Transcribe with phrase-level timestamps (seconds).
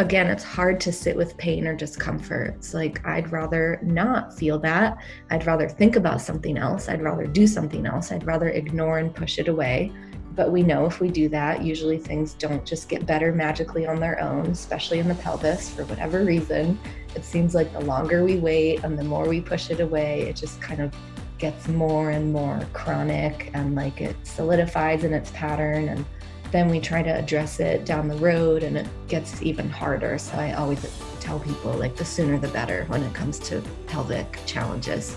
[0.00, 2.54] again, it's hard to sit with pain or discomfort.
[2.56, 4.96] It's like, I'd rather not feel that.
[5.30, 6.88] I'd rather think about something else.
[6.88, 8.10] I'd rather do something else.
[8.10, 9.92] I'd rather ignore and push it away.
[10.34, 14.00] But we know if we do that, usually things don't just get better magically on
[14.00, 16.80] their own, especially in the pelvis for whatever reason.
[17.14, 20.36] It seems like the longer we wait and the more we push it away, it
[20.36, 20.94] just kind of
[21.36, 26.06] gets more and more chronic and like it solidifies in its pattern and
[26.52, 30.18] then we try to address it down the road and it gets even harder.
[30.18, 30.84] So I always
[31.20, 35.16] tell people like the sooner the better when it comes to pelvic challenges.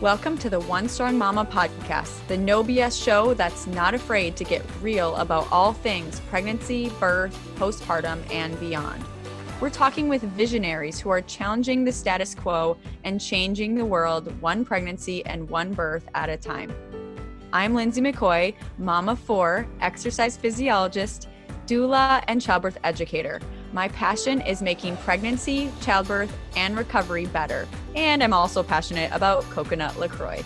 [0.00, 4.44] Welcome to the One Strong Mama podcast, the no BS show that's not afraid to
[4.44, 9.04] get real about all things pregnancy, birth, postpartum, and beyond.
[9.60, 14.64] We're talking with visionaries who are challenging the status quo and changing the world one
[14.64, 16.74] pregnancy and one birth at a time.
[17.54, 21.28] I'm Lindsay McCoy, mama four, exercise physiologist,
[21.68, 23.40] doula, and childbirth educator.
[23.72, 27.68] My passion is making pregnancy, childbirth, and recovery better.
[27.94, 30.44] And I'm also passionate about coconut LaCroix.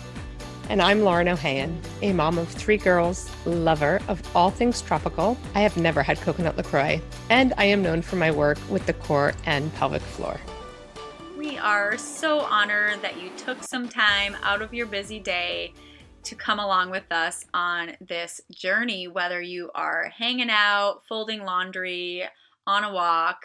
[0.69, 5.35] And I'm Lauren Ohayon, a mom of three girls, lover of all things tropical.
[5.55, 7.01] I have never had coconut LaCroix,
[7.31, 10.39] and I am known for my work with the core and pelvic floor.
[11.35, 15.73] We are so honored that you took some time out of your busy day
[16.23, 22.23] to come along with us on this journey, whether you are hanging out, folding laundry,
[22.67, 23.41] on a walk.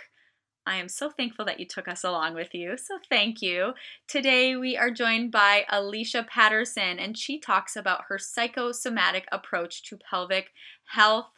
[0.66, 2.76] I am so thankful that you took us along with you.
[2.78, 3.74] So, thank you.
[4.08, 9.98] Today, we are joined by Alicia Patterson, and she talks about her psychosomatic approach to
[9.98, 10.50] pelvic
[10.86, 11.28] health.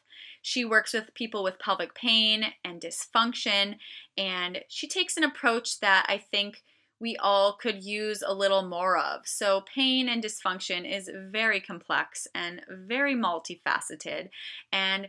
[0.43, 3.79] She works with people with pelvic pain and dysfunction,
[4.17, 6.63] and she takes an approach that I think
[7.01, 9.27] we all could use a little more of.
[9.27, 14.29] So, pain and dysfunction is very complex and very multifaceted.
[14.73, 15.09] And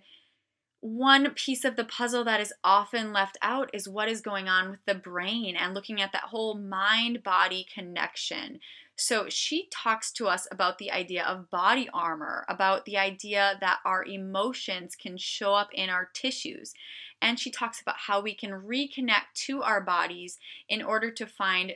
[0.87, 4.69] one piece of the puzzle that is often left out is what is going on
[4.71, 8.59] with the brain and looking at that whole mind body connection.
[8.95, 13.79] So, she talks to us about the idea of body armor, about the idea that
[13.85, 16.73] our emotions can show up in our tissues.
[17.21, 21.73] And she talks about how we can reconnect to our bodies in order to find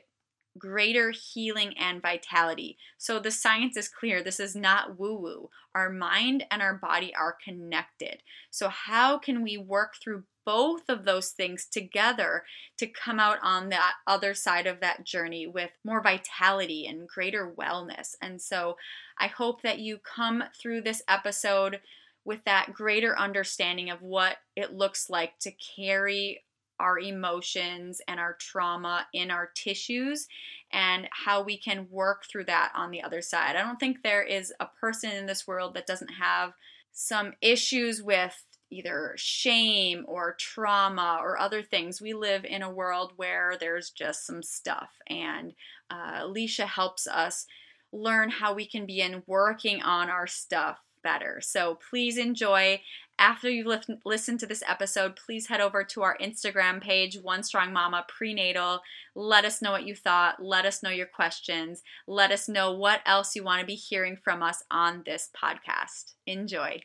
[0.57, 2.77] greater healing and vitality.
[2.97, 4.21] So the science is clear.
[4.21, 5.49] This is not woo woo.
[5.73, 8.23] Our mind and our body are connected.
[8.49, 12.43] So, how can we work through both of those things together
[12.77, 17.53] to come out on that other side of that journey with more vitality and greater
[17.57, 18.15] wellness?
[18.21, 18.75] And so,
[19.17, 21.79] I hope that you come through this episode
[22.25, 26.43] with that greater understanding of what it looks like to carry
[26.81, 30.27] our emotions and our trauma in our tissues
[30.73, 33.55] and how we can work through that on the other side.
[33.55, 36.53] I don't think there is a person in this world that doesn't have
[36.91, 42.01] some issues with either shame or trauma or other things.
[42.01, 45.53] We live in a world where there's just some stuff, and
[45.89, 47.45] uh, Alicia helps us
[47.91, 51.41] learn how we can begin working on our stuff better.
[51.41, 52.81] So please enjoy
[53.21, 53.67] after you've
[54.03, 58.81] listened to this episode, please head over to our Instagram page, One Strong Mama Prenatal.
[59.13, 60.43] Let us know what you thought.
[60.43, 61.83] Let us know your questions.
[62.07, 66.13] Let us know what else you want to be hearing from us on this podcast.
[66.25, 66.81] Enjoy.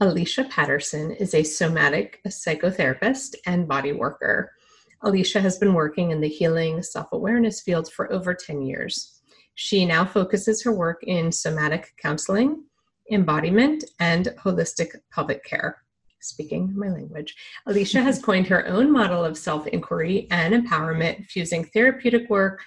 [0.00, 4.52] Alicia Patterson is a somatic psychotherapist and body worker.
[5.00, 9.22] Alicia has been working in the healing self awareness field for over 10 years.
[9.54, 12.64] She now focuses her work in somatic counseling,
[13.10, 15.82] embodiment, and holistic pelvic care.
[16.20, 17.36] Speaking my language,
[17.66, 22.60] Alicia has coined her own model of self inquiry and empowerment, fusing therapeutic work,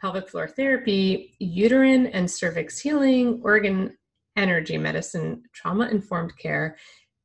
[0.00, 3.96] pelvic floor therapy, uterine and cervix healing, organ
[4.36, 6.76] energy medicine, trauma informed care,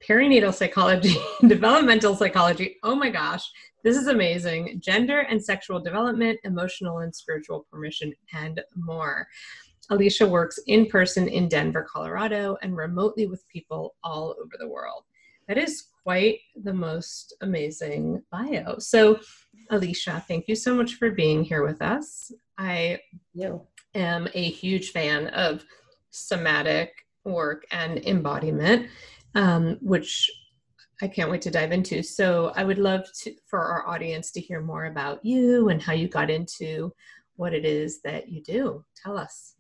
[0.08, 1.16] perinatal psychology,
[1.48, 2.78] developmental psychology.
[2.84, 3.50] Oh my gosh,
[3.84, 4.80] this is amazing.
[4.82, 9.28] Gender and sexual development, emotional and spiritual permission, and more.
[9.90, 15.04] Alicia works in person in Denver, Colorado, and remotely with people all over the world.
[15.48, 18.78] That is quite the most amazing bio.
[18.80, 19.20] So,
[19.70, 22.32] Alicia, thank you so much for being here with us.
[22.58, 23.00] I
[23.96, 25.66] am a huge fan of
[26.12, 26.92] somatic
[27.26, 28.88] work and embodiment,
[29.36, 30.30] um, which
[31.02, 32.04] I can't wait to dive into.
[32.04, 35.94] So, I would love to, for our audience to hear more about you and how
[35.94, 36.94] you got into
[37.36, 38.84] what it is that you do.
[39.02, 39.56] Tell us.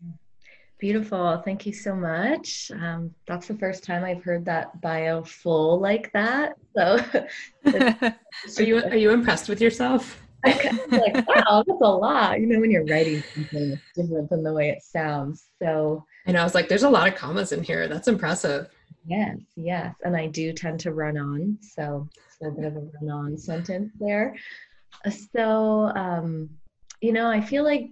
[0.79, 1.41] Beautiful.
[1.45, 2.69] Thank you so much.
[2.81, 6.55] Um, that's the first time I've heard that bio full like that.
[6.75, 6.99] So,
[7.73, 10.19] are you are you impressed with yourself?
[10.45, 12.39] I'm like, wow, that's a lot.
[12.39, 15.45] You know, when you're writing something, it's different than the way it sounds.
[15.61, 17.87] So, and I was like, there's a lot of commas in here.
[17.87, 18.67] That's impressive.
[19.05, 19.95] Yes, yes.
[20.03, 21.57] And I do tend to run on.
[21.61, 24.35] So it's a little bit of a run on sentence there.
[25.33, 26.49] So, um,
[27.03, 27.91] you know, I feel like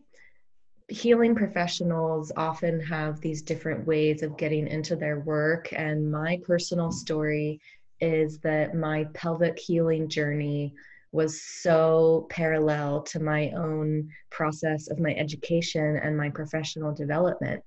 [0.88, 5.68] healing professionals often have these different ways of getting into their work.
[5.74, 7.60] And my personal story
[8.00, 10.74] is that my pelvic healing journey
[11.12, 17.62] was so parallel to my own process of my education and my professional development.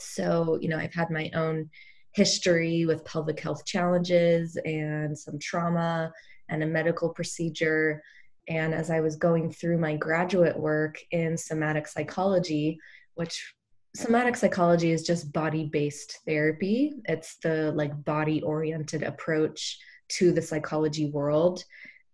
[0.00, 1.70] So, you know, I've had my own
[2.10, 6.10] history with pelvic health challenges and some trauma
[6.48, 8.02] and a medical procedure.
[8.48, 12.78] And as I was going through my graduate work in somatic psychology,
[13.14, 13.54] which
[13.94, 19.78] somatic psychology is just body based therapy, it's the like body oriented approach
[20.08, 21.64] to the psychology world.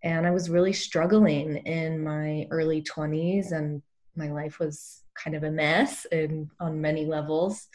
[0.03, 3.81] And I was really struggling in my early 20s, and
[4.15, 7.67] my life was kind of a mess in, on many levels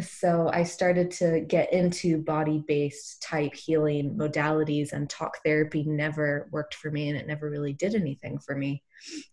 [0.00, 6.48] so I started to get into body based type healing modalities, and talk therapy never
[6.52, 8.82] worked for me and it never really did anything for me.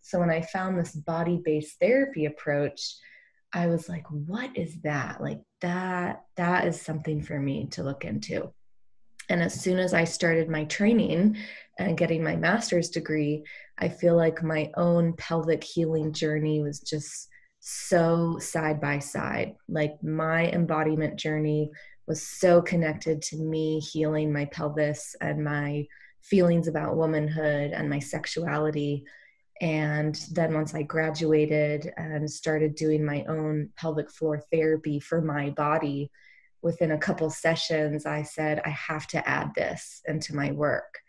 [0.01, 2.95] So when I found this body based therapy approach,
[3.53, 5.21] I was like, what is that?
[5.21, 8.51] Like, that, that is something for me to look into.
[9.29, 11.37] And as soon as I started my training
[11.79, 13.43] and getting my master's degree,
[13.77, 17.29] I feel like my own pelvic healing journey was just
[17.67, 19.55] so side by side.
[19.67, 21.71] Like my embodiment journey
[22.05, 25.87] was so connected to me healing my pelvis and my
[26.21, 29.03] feelings about womanhood and my sexuality.
[29.61, 35.49] And then once I graduated and started doing my own pelvic floor therapy for my
[35.49, 36.11] body,
[36.61, 40.99] within a couple sessions, I said, I have to add this into my work.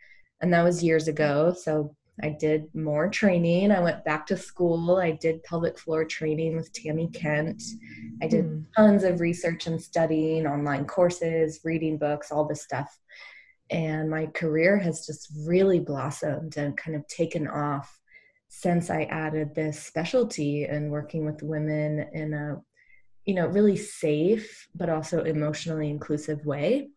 [0.40, 1.54] And that was years ago.
[1.58, 3.70] So I did more training.
[3.70, 4.96] I went back to school.
[4.96, 7.62] I did pelvic floor training with Tami Kent.
[8.22, 8.64] I did mm.
[8.74, 12.98] tons of research and studying, online courses, reading books, all this stuff.
[13.70, 17.98] And my career has just really blossomed and kind of taken off
[18.48, 22.62] since I added this specialty and working with women in a
[23.26, 26.88] you know really safe but also emotionally inclusive way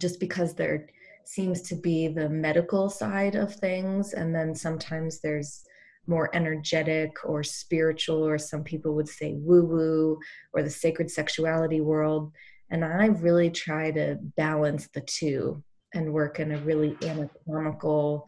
[0.00, 0.88] just because they're
[1.28, 4.14] seems to be the medical side of things.
[4.14, 5.62] And then sometimes there's
[6.06, 10.18] more energetic or spiritual or some people would say woo woo
[10.54, 12.32] or the sacred sexuality world.
[12.70, 18.24] And i really try to balance the two and work in a really anatomical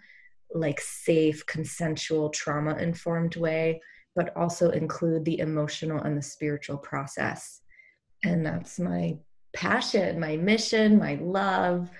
[0.54, 3.80] like safe consensual trauma informed way
[4.14, 7.62] but also include the emotional and the spiritual process.
[8.24, 9.16] And that's my
[9.52, 11.90] passion my mission my love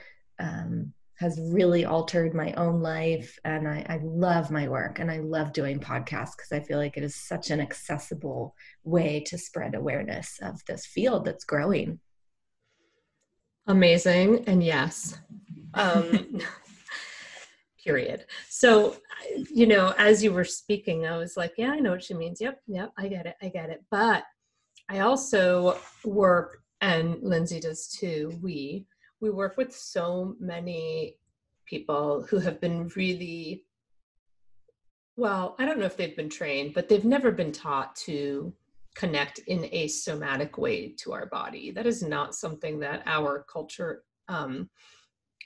[0.40, 3.38] um, has really altered my own life.
[3.44, 6.96] And I, I love my work and I love doing podcasts because I feel like
[6.96, 8.54] it is such an accessible
[8.84, 12.00] way to spread awareness of this field that's growing.
[13.66, 14.44] Amazing.
[14.46, 15.18] And yes.
[15.74, 16.40] Um,
[17.84, 18.24] period.
[18.48, 18.96] So,
[19.52, 22.40] you know, as you were speaking, I was like, yeah, I know what she means.
[22.40, 23.84] Yep, yep, I get it, I get it.
[23.90, 24.24] But
[24.88, 28.86] I also work, and Lindsay does too, we
[29.20, 31.16] we work with so many
[31.66, 33.64] people who have been really
[35.16, 38.52] well i don't know if they've been trained but they've never been taught to
[38.94, 44.02] connect in a somatic way to our body that is not something that our culture
[44.28, 44.68] um,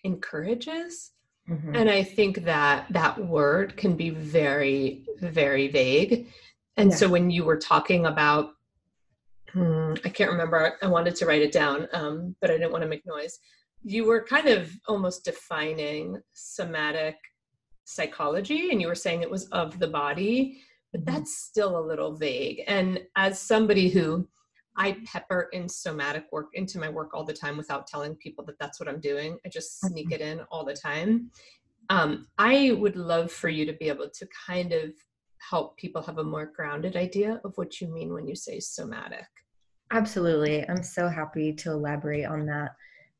[0.04, 1.12] encourages
[1.48, 1.74] mm-hmm.
[1.74, 6.28] and i think that that word can be very very vague
[6.76, 6.96] and yeah.
[6.96, 8.52] so when you were talking about
[9.52, 12.82] hmm, i can't remember i wanted to write it down um, but i didn't want
[12.82, 13.40] to make noise
[13.84, 17.16] you were kind of almost defining somatic
[17.84, 20.58] psychology and you were saying it was of the body
[20.94, 21.12] but mm-hmm.
[21.12, 22.62] that's still a little vague.
[22.66, 24.26] And as somebody who
[24.76, 28.58] i pepper in somatic work into my work all the time without telling people that
[28.58, 29.36] that's what i'm doing.
[29.44, 30.14] I just sneak mm-hmm.
[30.14, 31.30] it in all the time.
[31.90, 34.92] Um, i would love for you to be able to kind of
[35.50, 39.26] help people have a more grounded idea of what you mean when you say somatic.
[39.90, 40.66] Absolutely.
[40.68, 42.70] I'm so happy to elaborate on that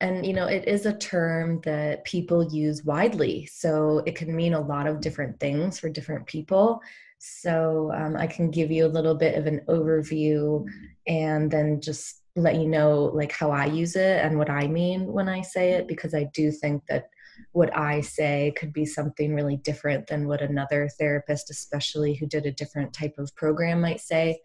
[0.01, 3.47] and you know it is a term that people use widely.
[3.47, 6.81] So it can mean a lot of different things for different people.
[7.19, 10.65] So um, i can give you a little bit of an overview
[11.07, 15.07] and then just let you know like how i use it and what i mean
[15.07, 17.09] when i say it because i do think that
[17.53, 22.45] what i say could be something really different than what another therapist especially who did
[22.45, 24.41] a different type of program might say.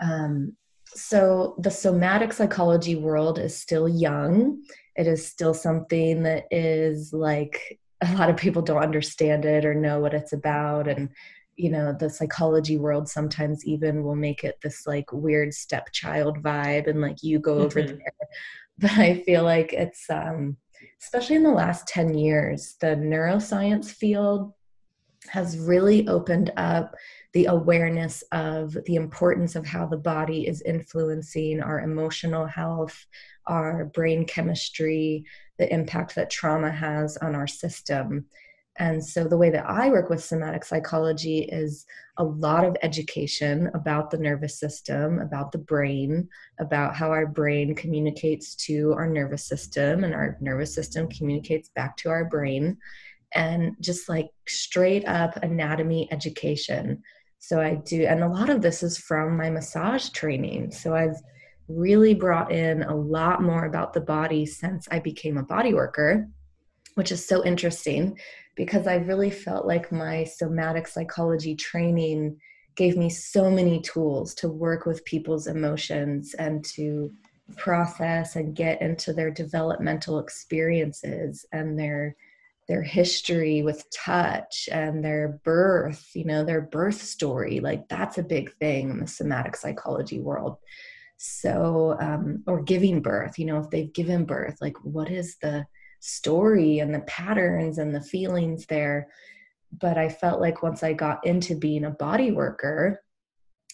[0.00, 0.56] Um,
[0.94, 4.62] so the somatic psychology world is still young.
[4.96, 9.74] It is still something that is like a lot of people don't understand it or
[9.74, 10.88] know what it's about.
[10.88, 11.08] And,
[11.56, 16.88] you know, the psychology world sometimes even will make it this like weird stepchild vibe
[16.88, 17.98] and like you go over mm-hmm.
[17.98, 18.12] there.
[18.78, 20.56] but I feel like it's, um,
[21.00, 24.52] especially in the last 10 years, the neuroscience field
[25.28, 26.94] has really opened up
[27.32, 33.06] the awareness of the importance of how the body is influencing our emotional health,
[33.46, 35.24] our brain chemistry,
[35.58, 38.26] the impact that trauma has on our system.
[38.78, 41.84] And so, the way that I work with somatic psychology is
[42.16, 47.74] a lot of education about the nervous system, about the brain, about how our brain
[47.74, 52.78] communicates to our nervous system, and our nervous system communicates back to our brain,
[53.34, 57.02] and just like straight up anatomy education.
[57.44, 60.70] So, I do, and a lot of this is from my massage training.
[60.70, 61.16] So, I've
[61.66, 66.28] really brought in a lot more about the body since I became a body worker,
[66.94, 68.16] which is so interesting
[68.54, 72.38] because I really felt like my somatic psychology training
[72.76, 77.10] gave me so many tools to work with people's emotions and to
[77.56, 82.14] process and get into their developmental experiences and their
[82.68, 88.22] their history with touch and their birth you know their birth story like that's a
[88.22, 90.56] big thing in the somatic psychology world
[91.16, 95.66] so um, or giving birth you know if they've given birth like what is the
[96.02, 99.08] story and the patterns and the feelings there.
[99.80, 103.00] But I felt like once I got into being a body worker,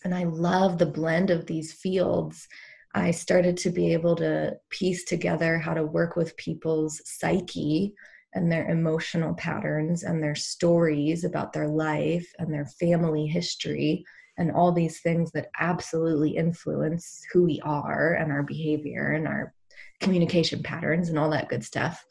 [0.04, 2.46] and I love the blend of these fields,
[2.94, 7.94] I started to be able to piece together how to work with people's psyche
[8.38, 14.04] and their emotional patterns and their stories about their life and their family history
[14.38, 19.52] and all these things that absolutely influence who we are and our behavior and our
[20.00, 22.04] communication patterns and all that good stuff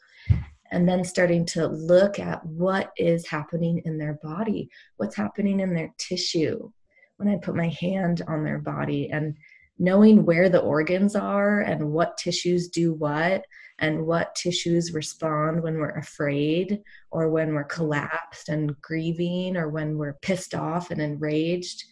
[0.70, 5.74] and then starting to look at what is happening in their body, what's happening in
[5.74, 6.70] their tissue.
[7.16, 9.36] When I put my hand on their body and
[9.78, 13.44] knowing where the organs are and what tissues do what
[13.78, 19.96] and what tissues respond when we're afraid or when we're collapsed and grieving or when
[19.96, 21.84] we're pissed off and enraged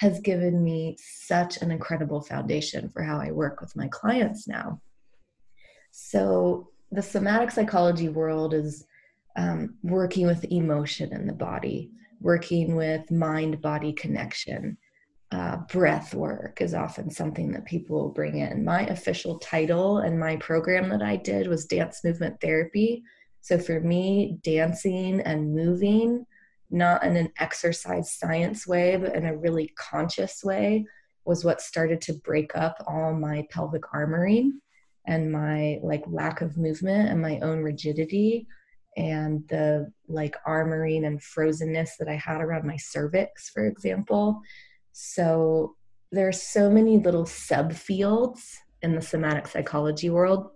[0.00, 4.80] has given me such an incredible foundation for how I work with my clients now.
[5.90, 8.86] So the somatic psychology world is
[9.36, 14.76] um, working with emotion in the body, working with mind body connection.
[15.40, 18.62] Uh, breath work is often something that people will bring in.
[18.62, 23.02] My official title and my program that I did was dance movement therapy.
[23.40, 26.26] So for me, dancing and moving,
[26.70, 30.84] not in an exercise science way, but in a really conscious way,
[31.24, 34.50] was what started to break up all my pelvic armoring
[35.06, 38.46] and my like lack of movement and my own rigidity
[38.98, 44.42] and the like armoring and frozenness that I had around my cervix, for example.
[44.92, 45.76] So
[46.12, 48.40] there's so many little subfields
[48.82, 50.50] in the somatic psychology world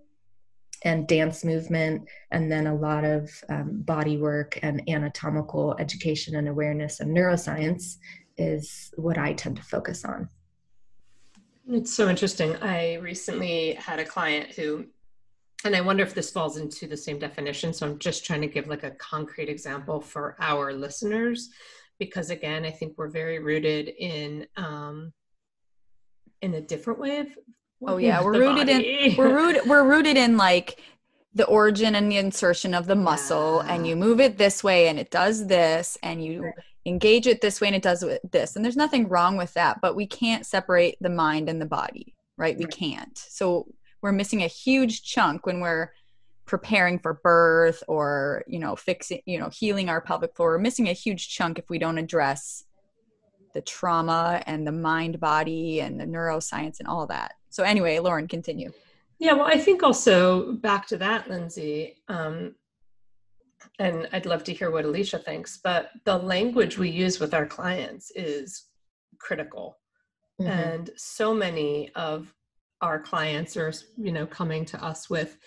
[0.84, 6.46] and dance movement, and then a lot of um, body work and anatomical education and
[6.46, 7.96] awareness and neuroscience
[8.36, 10.28] is what I tend to focus on.
[11.70, 12.56] It's so interesting.
[12.56, 14.84] I recently had a client who,
[15.64, 17.72] and I wonder if this falls into the same definition.
[17.72, 21.48] So I'm just trying to give like a concrete example for our listeners,
[21.98, 25.12] because again, I think we're very rooted in um,
[26.42, 27.28] in a different way of.
[27.86, 29.10] Oh yeah, we're rooted body.
[29.10, 30.80] in we're rooted we're rooted in like
[31.34, 33.74] the origin and the insertion of the muscle, yeah.
[33.74, 36.52] and you move it this way, and it does this, and you
[36.86, 39.96] engage it this way and it does this and there's nothing wrong with that but
[39.96, 43.66] we can't separate the mind and the body right we can't so
[44.02, 45.90] we're missing a huge chunk when we're
[46.46, 50.88] preparing for birth or you know fixing you know healing our pelvic floor we're missing
[50.88, 52.64] a huge chunk if we don't address
[53.54, 58.28] the trauma and the mind body and the neuroscience and all that so anyway lauren
[58.28, 58.72] continue
[59.18, 62.54] yeah well i think also back to that lindsay um,
[63.78, 67.46] and I'd love to hear what Alicia thinks, but the language we use with our
[67.46, 68.66] clients is
[69.18, 69.78] critical.
[70.40, 70.50] Mm-hmm.
[70.50, 72.32] And so many of
[72.80, 75.38] our clients are, you know, coming to us with,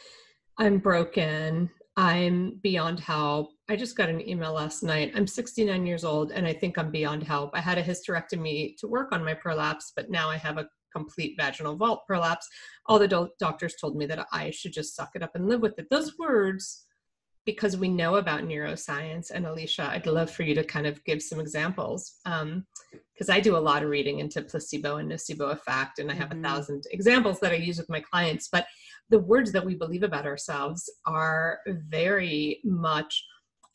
[0.59, 3.51] I'm broken, I'm beyond help.
[3.69, 5.11] I just got an email last night.
[5.15, 7.51] I'm 69 years old and I think I'm beyond help.
[7.53, 11.35] I had a hysterectomy to work on my prolapse, but now I have a complete
[11.39, 12.47] vaginal vault prolapse.
[12.87, 15.61] All the do- doctors told me that I should just suck it up and live
[15.61, 15.87] with it.
[15.91, 16.87] Those words
[17.47, 21.21] because we know about neuroscience and alicia i'd love for you to kind of give
[21.21, 25.97] some examples because um, i do a lot of reading into placebo and nocebo effect
[25.97, 26.43] and i have mm-hmm.
[26.43, 28.67] a thousand examples that i use with my clients but
[29.09, 33.23] the words that we believe about ourselves are very much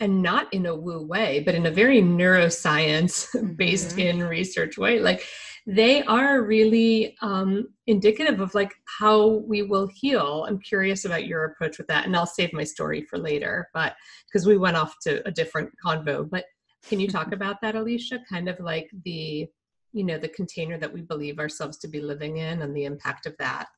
[0.01, 4.21] and not in a woo way, but in a very neuroscience based mm-hmm.
[4.21, 4.99] in research way.
[4.99, 5.25] Like
[5.67, 10.45] they are really um, indicative of like how we will heal.
[10.49, 13.69] I'm curious about your approach with that, and I'll save my story for later.
[13.73, 13.95] But
[14.27, 16.47] because we went off to a different convo, but
[16.89, 18.19] can you talk about that, Alicia?
[18.29, 19.47] Kind of like the
[19.93, 23.27] you know the container that we believe ourselves to be living in and the impact
[23.27, 23.69] of that.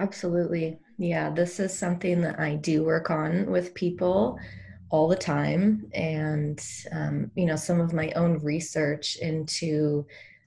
[0.00, 0.78] Absolutely.
[0.96, 4.38] Yeah, this is something that I do work on with people
[4.88, 5.88] all the time.
[5.94, 10.06] And, um, you know, some of my own research into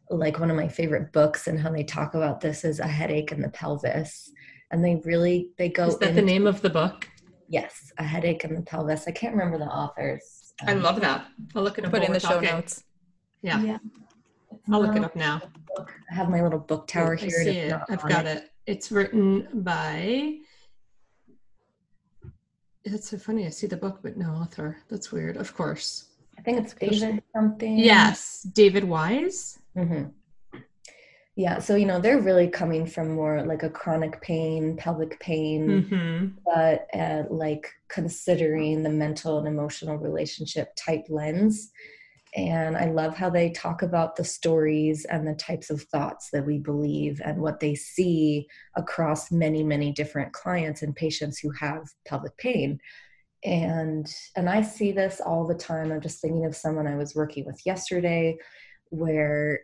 [0.10, 3.32] like one of my favorite books and how they talk about this is a headache
[3.32, 4.32] in the pelvis
[4.70, 7.08] and they really they go is that into, the name of the book?
[7.48, 9.08] Yes a headache in the pelvis.
[9.08, 11.26] I can't remember the authors um, i love that.
[11.56, 12.84] I'll look it up put in the show notes.
[13.42, 13.62] Yeah.
[13.62, 13.78] Yeah.
[14.72, 15.42] I'll look it up now.
[15.80, 17.82] I have my little book tower here I see it.
[17.90, 18.44] i've got it.
[18.44, 20.38] it it's written by
[22.84, 26.06] it's so funny i see the book but no author that's weird of course
[26.38, 30.60] i think it's david something yes david wise Mm-hmm.
[31.36, 35.68] Yeah, so you know they're really coming from more like a chronic pain, pelvic pain,
[35.68, 36.28] mm-hmm.
[36.46, 41.72] but uh, like considering the mental and emotional relationship type lens.
[42.36, 46.46] And I love how they talk about the stories and the types of thoughts that
[46.46, 51.84] we believe and what they see across many, many different clients and patients who have
[52.08, 52.80] pelvic pain.
[53.44, 55.92] And and I see this all the time.
[55.92, 58.38] I'm just thinking of someone I was working with yesterday
[58.90, 59.62] where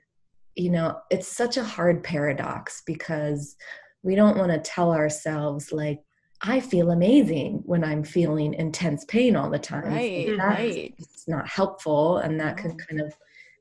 [0.55, 3.55] you know it's such a hard paradox because
[4.03, 6.01] we don't want to tell ourselves like
[6.41, 9.93] I feel amazing when I'm feeling intense pain all the time.
[9.93, 10.93] Right, right.
[11.29, 13.13] Not helpful, and that can kind of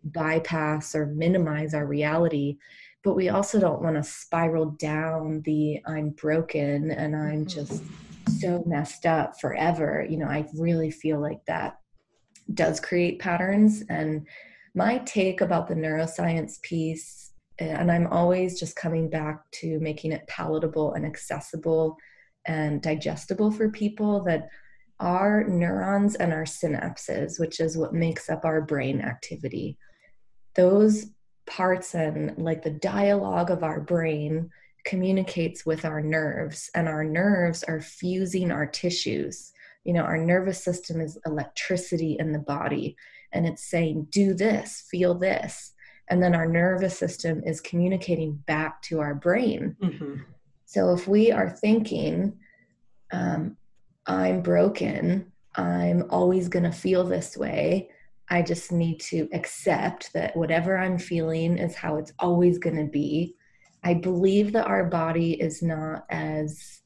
[0.05, 2.59] bypass or minimize our reality.
[3.05, 7.49] But we also don't want to spiral down the I'm broken and I'm mm-hmm.
[7.49, 7.83] just
[8.41, 10.07] so messed up forever.
[10.09, 11.79] You know, I really feel like that
[12.55, 13.83] does create patterns.
[13.89, 14.27] And
[14.75, 20.27] my take about the neuroscience piece, and I'm always just coming back to making it
[20.29, 21.97] palatable and accessible
[22.47, 24.49] and digestible for people that
[25.01, 29.77] our neurons and our synapses, which is what makes up our brain activity,
[30.55, 31.07] those
[31.47, 34.51] parts and like the dialogue of our brain
[34.85, 39.53] communicates with our nerves, and our nerves are fusing our tissues.
[39.85, 42.97] You know, our nervous system is electricity in the body
[43.33, 45.73] and it's saying, do this, feel this.
[46.09, 49.77] And then our nervous system is communicating back to our brain.
[49.83, 50.23] Mm-hmm.
[50.65, 52.39] So if we are thinking,
[53.13, 53.58] um,
[54.09, 57.91] I'm broken, I'm always going to feel this way.
[58.31, 62.91] I just need to accept that whatever I'm feeling is how it's always going to
[62.91, 63.35] be.
[63.85, 66.81] I believe that our body is not as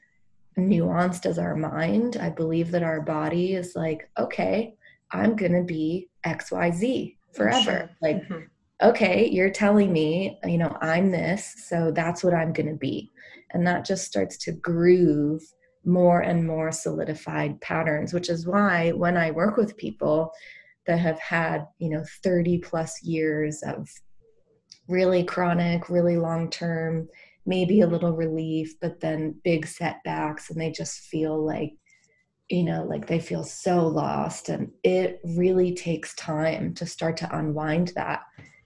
[0.59, 2.17] nuanced as our mind.
[2.21, 4.75] I believe that our body is like, okay,
[5.11, 7.63] I'm going to be XYZ forever.
[7.63, 7.91] Sure.
[8.01, 8.89] Like, mm-hmm.
[8.89, 13.11] okay, you're telling me, you know, I'm this, so that's what I'm going to be.
[13.53, 15.43] And that just starts to groove
[15.85, 20.33] more and more solidified patterns, which is why when I work with people
[20.87, 23.89] that have had, you know, 30 plus years of
[24.89, 27.09] really chronic, really long term,
[27.47, 31.73] maybe a little relief, but then big setbacks, and they just feel like
[32.53, 34.51] you know, like they feel so lost.
[34.51, 38.21] And it really takes time to start to unwind that.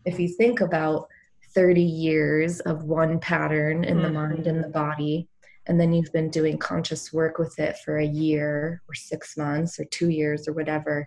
[0.04, 1.06] If you think about
[1.54, 4.72] 30 years of one pattern in the mind and the mm-hmm.
[4.72, 5.28] body,
[5.66, 9.78] and then you've been doing conscious work with it for a year or six months
[9.78, 11.06] or two years or whatever,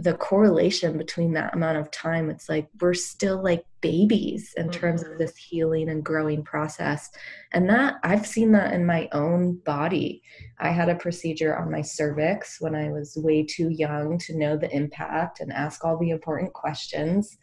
[0.00, 4.80] the correlation between that amount of time it's like we're still like babies in mm-hmm.
[4.80, 5.18] terms of mm-hmm.
[5.18, 7.10] this healing and growing process
[7.52, 10.22] and that i've seen that in my own body
[10.58, 14.56] i had a procedure on my cervix when i was way too young to know
[14.56, 17.36] the impact and ask all the important questions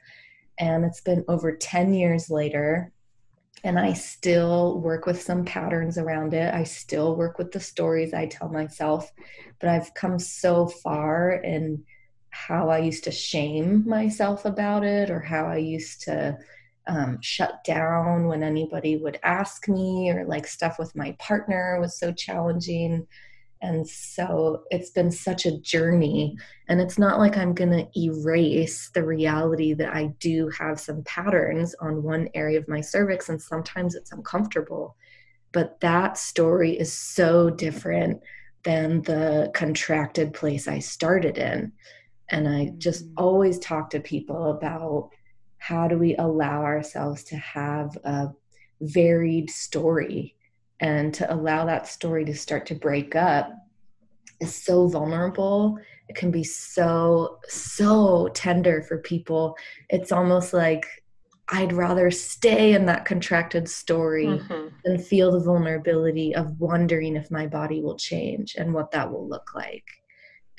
[0.57, 2.91] and it's been over 10 years later
[3.63, 6.53] and I still work with some patterns around it.
[6.53, 9.11] I still work with the stories I tell myself,
[9.59, 11.83] but I've come so far in
[12.29, 16.37] how I used to shame myself about it or how I used to
[16.87, 21.99] um, shut down when anybody would ask me or like stuff with my partner was
[21.99, 23.07] so challenging.
[23.61, 26.37] And so it's been such a journey.
[26.67, 31.03] And it's not like I'm going to erase the reality that I do have some
[31.03, 34.95] patterns on one area of my cervix, and sometimes it's uncomfortable.
[35.51, 38.21] But that story is so different
[38.63, 41.71] than the contracted place I started in.
[42.29, 43.23] And I just mm-hmm.
[43.23, 45.09] always talk to people about
[45.57, 48.29] how do we allow ourselves to have a
[48.81, 50.35] varied story
[50.79, 53.51] and to allow that story to start to break up
[54.39, 55.77] is so vulnerable.
[56.07, 59.57] It can be so, so tender for people.
[59.89, 60.85] It's almost like
[61.49, 64.67] I'd rather stay in that contracted story mm-hmm.
[64.83, 69.27] than feel the vulnerability of wondering if my body will change and what that will
[69.27, 69.85] look like.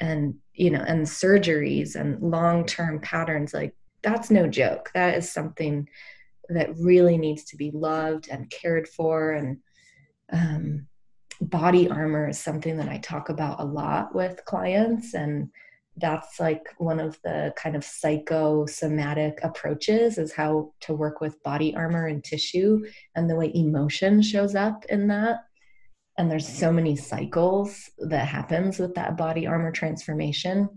[0.01, 4.91] And, you know, and surgeries and long term patterns like that's no joke.
[4.95, 5.89] That is something
[6.49, 9.33] that really needs to be loved and cared for.
[9.33, 9.59] And
[10.33, 10.87] um,
[11.41, 15.15] body armor is something that I talk about a lot with clients.
[15.15, 15.51] And
[15.97, 21.75] that's like one of the kind of psychosomatic approaches is how to work with body
[21.75, 25.45] armor and tissue and the way emotion shows up in that
[26.17, 30.69] and there's so many cycles that happens with that body armor transformation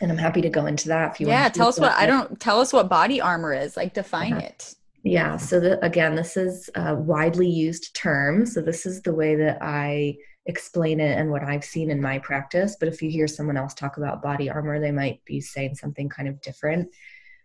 [0.00, 1.42] and i'm happy to go into that if you want to.
[1.42, 1.98] yeah tell us what it.
[1.98, 4.46] i don't tell us what body armor is like define uh-huh.
[4.46, 4.74] it
[5.06, 9.36] yeah so the, again this is a widely used term so this is the way
[9.36, 10.14] that i
[10.46, 13.74] explain it and what i've seen in my practice but if you hear someone else
[13.74, 16.88] talk about body armor they might be saying something kind of different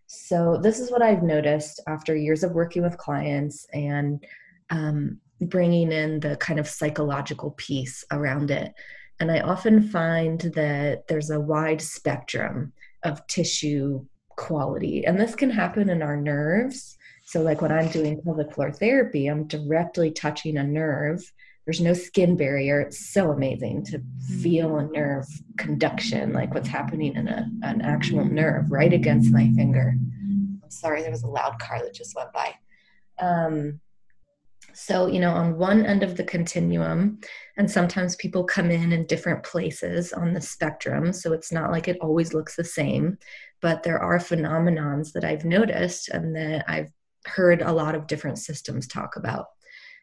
[0.08, 4.24] so this is what i've noticed after years of working with clients and
[4.70, 8.74] um, bringing in the kind of psychological piece around it
[9.22, 15.06] and I often find that there's a wide spectrum of tissue quality.
[15.06, 16.98] And this can happen in our nerves.
[17.32, 21.24] So, like when I'm doing pelvic floor therapy, I'm directly touching a nerve.
[21.66, 22.82] There's no skin barrier.
[22.82, 24.02] It's so amazing to
[24.42, 29.50] feel a nerve conduction, like what's happening in a, an actual nerve right against my
[29.56, 29.96] finger.
[30.62, 32.54] I'm sorry, there was a loud car that just went by.
[33.18, 33.80] Um,
[34.74, 37.22] so, you know, on one end of the continuum,
[37.56, 41.14] and sometimes people come in in different places on the spectrum.
[41.14, 43.18] So it's not like it always looks the same,
[43.62, 46.92] but there are phenomenons that I've noticed and that I've
[47.26, 49.48] heard a lot of different systems talk about.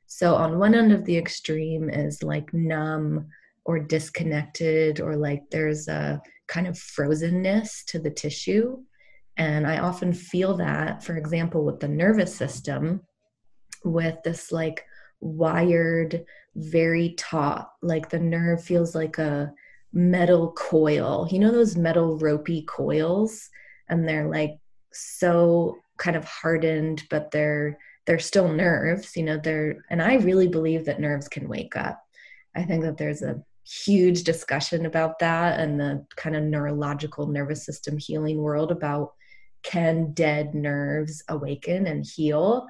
[0.07, 3.27] So, on one end of the extreme is like numb
[3.65, 8.79] or disconnected, or like there's a kind of frozenness to the tissue.
[9.37, 13.03] And I often feel that, for example, with the nervous system
[13.85, 14.85] with this like
[15.21, 16.25] wired,
[16.57, 19.53] very taut, like the nerve feels like a
[19.93, 21.29] metal coil.
[21.31, 23.49] You know those metal ropey coils?
[23.89, 24.59] And they're like
[24.93, 30.49] so kind of hardened, but they're they're still nerves, you know, they're and I really
[30.49, 32.03] believe that nerves can wake up.
[32.57, 33.43] I think that there's a
[33.85, 39.13] huge discussion about that and the kind of neurological nervous system healing world about
[39.63, 42.67] can dead nerves awaken and heal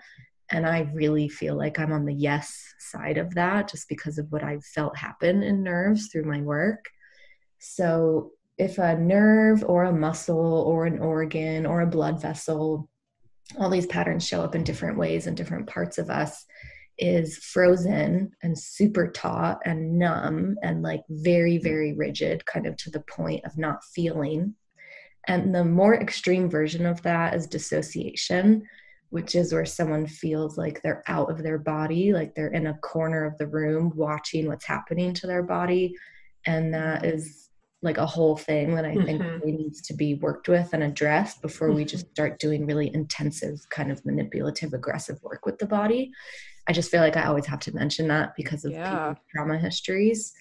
[0.50, 4.30] and I really feel like I'm on the yes side of that just because of
[4.30, 6.86] what I've felt happen in nerves through my work.
[7.58, 12.88] So, if a nerve or a muscle or an organ or a blood vessel,
[13.56, 16.44] all these patterns show up in different ways in different parts of us,
[16.98, 22.90] is frozen and super taut and numb and like very, very rigid, kind of to
[22.90, 24.54] the point of not feeling.
[25.26, 28.64] And the more extreme version of that is dissociation
[29.10, 32.78] which is where someone feels like they're out of their body, like they're in a
[32.78, 35.94] corner of the room watching what's happening to their body.
[36.44, 37.47] And that is
[37.80, 39.38] like a whole thing that I think mm-hmm.
[39.38, 41.76] really needs to be worked with and addressed before mm-hmm.
[41.76, 42.12] we just mm-hmm.
[42.12, 46.10] start doing really intensive, kind of manipulative, aggressive work with the body.
[46.66, 49.14] I just feel like I always have to mention that because of yeah.
[49.30, 50.32] trauma histories.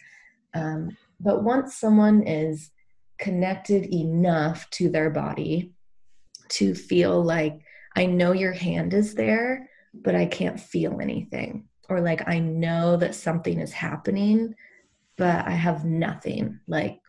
[0.53, 2.71] Um, but once someone is
[3.19, 5.73] connected enough to their body
[6.49, 7.59] to feel like
[7.95, 11.67] I know your hand is there, but I can't feel anything.
[11.89, 14.53] Or like I know that something is happening,
[15.17, 16.59] but I have nothing.
[16.67, 16.99] Like,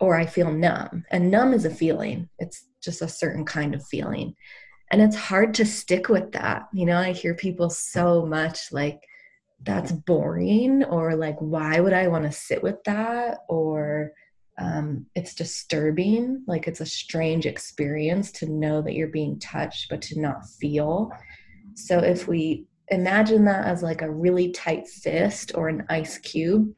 [0.00, 1.04] or I feel numb.
[1.10, 4.34] And numb is a feeling, it's just a certain kind of feeling.
[4.90, 6.68] And it's hard to stick with that.
[6.72, 9.00] You know, I hear people so much like,
[9.62, 13.38] that's boring, or like, why would I want to sit with that?
[13.48, 14.12] Or,
[14.58, 20.02] um, it's disturbing like it's a strange experience to know that you're being touched but
[20.02, 21.10] to not feel
[21.74, 26.74] so if we imagine that as like a really tight fist or an ice cube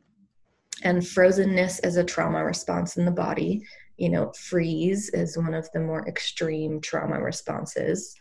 [0.83, 3.63] and frozenness is a trauma response in the body
[3.97, 8.15] you know freeze is one of the more extreme trauma responses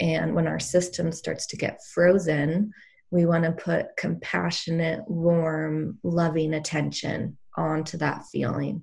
[0.00, 2.72] and when our system starts to get frozen
[3.12, 8.82] we want to put compassionate warm loving attention onto that feeling.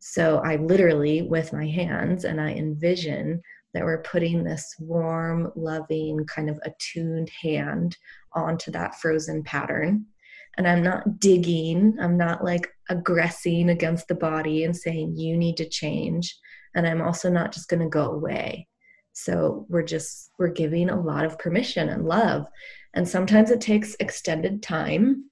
[0.00, 3.40] So I literally, with my hands, and I envision
[3.74, 7.96] that we're putting this warm, loving, kind of attuned hand
[8.32, 10.06] onto that frozen pattern.
[10.56, 15.56] And I'm not digging, I'm not like aggressing against the body and saying, you need
[15.58, 16.36] to change.
[16.74, 18.66] And I'm also not just going to go away.
[19.12, 22.46] So we're just, we're giving a lot of permission and love.
[22.94, 25.24] And sometimes it takes extended time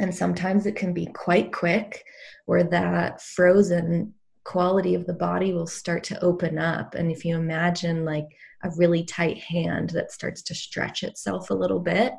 [0.00, 2.04] And sometimes it can be quite quick
[2.46, 6.94] where that frozen quality of the body will start to open up.
[6.94, 8.26] And if you imagine like
[8.64, 12.14] a really tight hand that starts to stretch itself a little bit,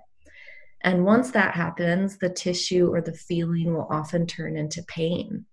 [0.84, 5.46] and once that happens, the tissue or the feeling will often turn into pain.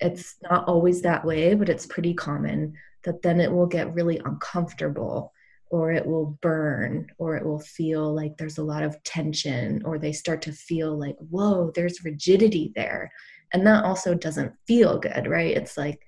[0.00, 4.20] It's not always that way, but it's pretty common that then it will get really
[4.24, 5.32] uncomfortable
[5.70, 9.98] or it will burn or it will feel like there's a lot of tension or
[9.98, 13.10] they start to feel like, whoa, there's rigidity there.
[13.52, 15.56] And that also doesn't feel good, right?
[15.56, 16.00] It's like,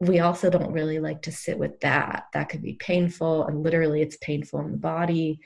[0.00, 2.24] we also don't really like to sit with that.
[2.32, 5.38] That could be painful, and literally, it's painful in the body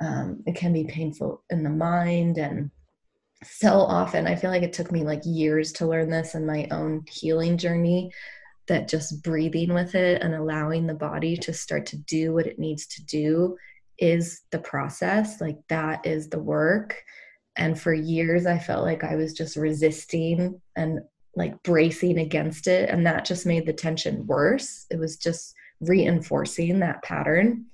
[0.00, 2.70] um, it can be painful in the mind and
[3.44, 6.66] so often i feel like it took me like years to learn this in my
[6.72, 8.10] own healing journey
[8.68, 12.58] that just breathing with it and allowing the body to start to do what it
[12.58, 13.56] needs to do
[13.98, 17.02] is the process like that is the work.
[17.56, 21.00] And for years i felt like i was just resisting and
[21.34, 24.86] like bracing against it and that just made the tension worse.
[24.90, 27.66] It was just reinforcing that pattern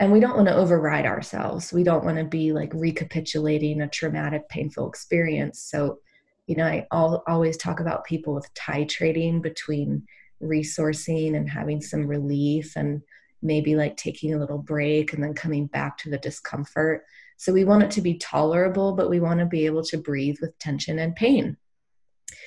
[0.00, 1.72] and we don't want to override ourselves.
[1.72, 5.60] We don't want to be like recapitulating a traumatic painful experience.
[5.60, 5.98] So
[6.48, 10.02] you know i always talk about people with titrating between
[10.42, 13.02] resourcing and having some relief and
[13.42, 17.04] maybe like taking a little break and then coming back to the discomfort.
[17.36, 20.38] So we want it to be tolerable but we want to be able to breathe
[20.40, 21.56] with tension and pain.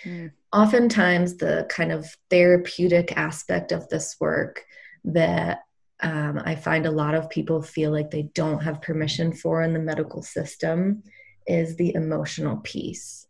[0.05, 0.31] Mm.
[0.53, 4.63] oftentimes the kind of therapeutic aspect of this work
[5.03, 5.59] that
[6.01, 9.73] um, I find a lot of people feel like they don't have permission for in
[9.73, 11.03] the medical system
[11.47, 13.27] is the emotional piece.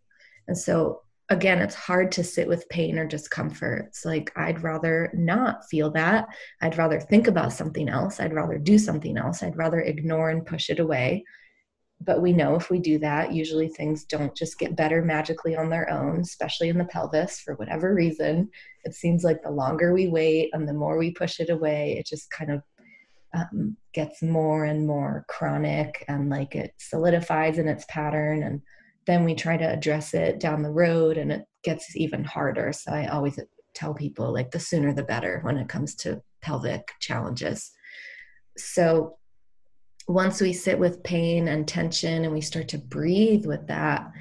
[0.48, 3.86] And so, again, it's hard to sit with pain or discomfort.
[3.88, 6.28] It's like, I'd rather not feel that.
[6.62, 8.20] I'd rather think about something else.
[8.20, 9.44] I'd rather do something else.
[9.44, 11.24] I'd rather ignore and push it away.
[12.04, 15.70] But we know if we do that, usually things don't just get better magically on
[15.70, 18.50] their own, especially in the pelvis for whatever reason.
[18.84, 22.08] It seems like the longer we wait and the more we push it away, it
[22.08, 22.64] just kind of
[23.34, 28.44] um, gets more and more chronic and like it solidifies in its pattern.
[28.44, 28.62] And
[29.06, 32.74] then we try to address it down the road and it gets even harder.
[32.74, 33.40] So I always
[33.74, 37.72] tell people like the sooner the better when it comes to pelvic challenges.
[38.58, 39.18] So
[40.08, 44.12] once we sit with pain and tension and we start to breathe with that,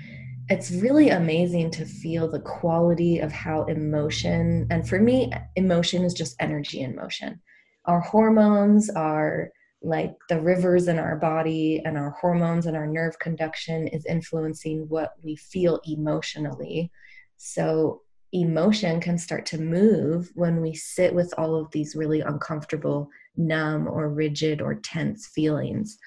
[0.48, 6.12] it's really amazing to feel the quality of how emotion, and for me, emotion is
[6.12, 7.40] just energy in motion.
[7.84, 9.50] Our hormones are
[9.82, 14.86] like the rivers in our body, and our hormones and our nerve conduction is influencing
[14.88, 16.90] what we feel emotionally.
[17.36, 23.08] So, emotion can start to move when we sit with all of these really uncomfortable
[23.36, 25.98] numb or rigid or tense feelings.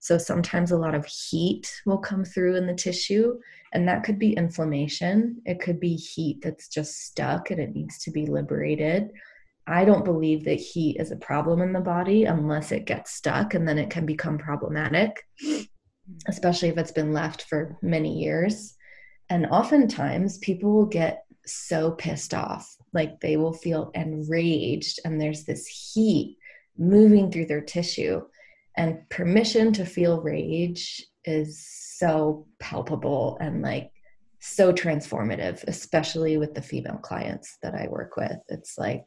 [0.00, 3.38] So sometimes a lot of heat will come through in the tissue,
[3.72, 5.40] and that could be inflammation.
[5.44, 9.12] It could be heat that's just stuck and it needs to be liberated.
[9.68, 13.54] I don't believe that heat is a problem in the body unless it gets stuck
[13.54, 15.62] and then it can become problematic, mm-hmm.
[16.26, 18.74] especially if it's been left for many years.
[19.30, 25.44] And oftentimes people will get so pissed off, like they will feel enraged, and there's
[25.44, 26.38] this heat
[26.78, 28.22] moving through their tissue.
[28.76, 31.66] And permission to feel rage is
[31.98, 33.90] so palpable and like
[34.40, 38.38] so transformative, especially with the female clients that I work with.
[38.48, 39.04] It's like,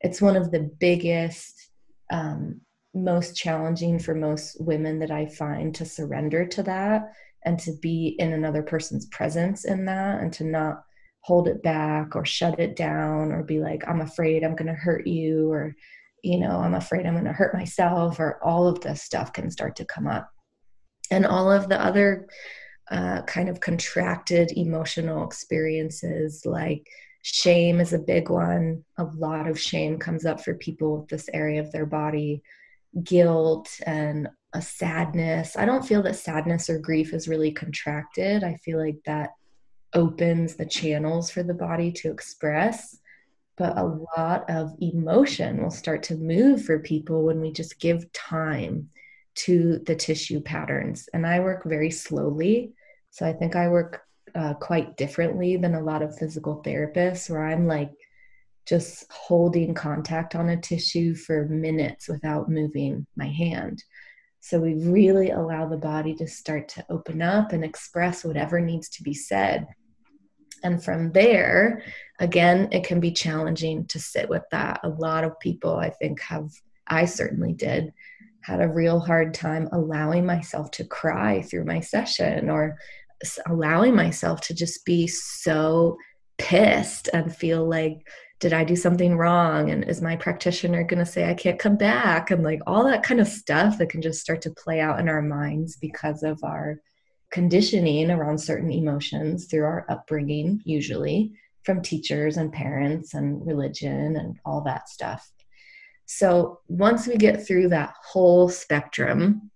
[0.00, 1.70] it's one of the biggest,
[2.10, 2.60] um,
[2.94, 7.12] most challenging for most women that I find to surrender to that
[7.44, 10.82] and to be in another person's presence in that and to not
[11.20, 14.74] hold it back or shut it down or be like, I'm afraid I'm going to
[14.74, 15.76] hurt you or
[16.22, 19.50] you know, I'm afraid I'm going to hurt myself, or all of this stuff can
[19.50, 20.30] start to come up.
[21.10, 22.28] And all of the other
[22.90, 26.86] uh, kind of contracted emotional experiences, like
[27.22, 28.84] shame is a big one.
[28.98, 32.42] A lot of shame comes up for people with this area of their body,
[33.04, 35.56] guilt and a sadness.
[35.56, 38.42] I don't feel that sadness or grief is really contracted.
[38.42, 39.30] I feel like that
[39.94, 42.98] opens the channels for the body to express
[43.60, 48.10] but a lot of emotion will start to move for people when we just give
[48.14, 48.88] time
[49.34, 51.10] to the tissue patterns.
[51.12, 52.72] And I work very slowly.
[53.10, 54.00] So I think I work
[54.34, 57.90] uh, quite differently than a lot of physical therapists, where I'm like
[58.64, 63.84] just holding contact on a tissue for minutes without moving my hand.
[64.40, 68.88] So we really allow the body to start to open up and express whatever needs
[68.88, 69.66] to be said.
[70.62, 71.82] And from there,
[72.20, 74.80] again, it can be challenging to sit with that.
[74.84, 76.50] A lot of people, I think, have,
[76.86, 77.92] I certainly did,
[78.42, 82.76] had a real hard time allowing myself to cry through my session or
[83.46, 85.96] allowing myself to just be so
[86.38, 88.06] pissed and feel like
[88.38, 89.70] did I do something wrong?
[89.70, 92.30] And is my practitioner going to say I can't come back?
[92.30, 95.10] And like all that kind of stuff that can just start to play out in
[95.10, 96.80] our minds because of our
[97.30, 104.38] conditioning around certain emotions through our upbringing, usually from teachers and parents and religion and
[104.44, 105.30] all that stuff.
[106.06, 109.50] So once we get through that whole spectrum,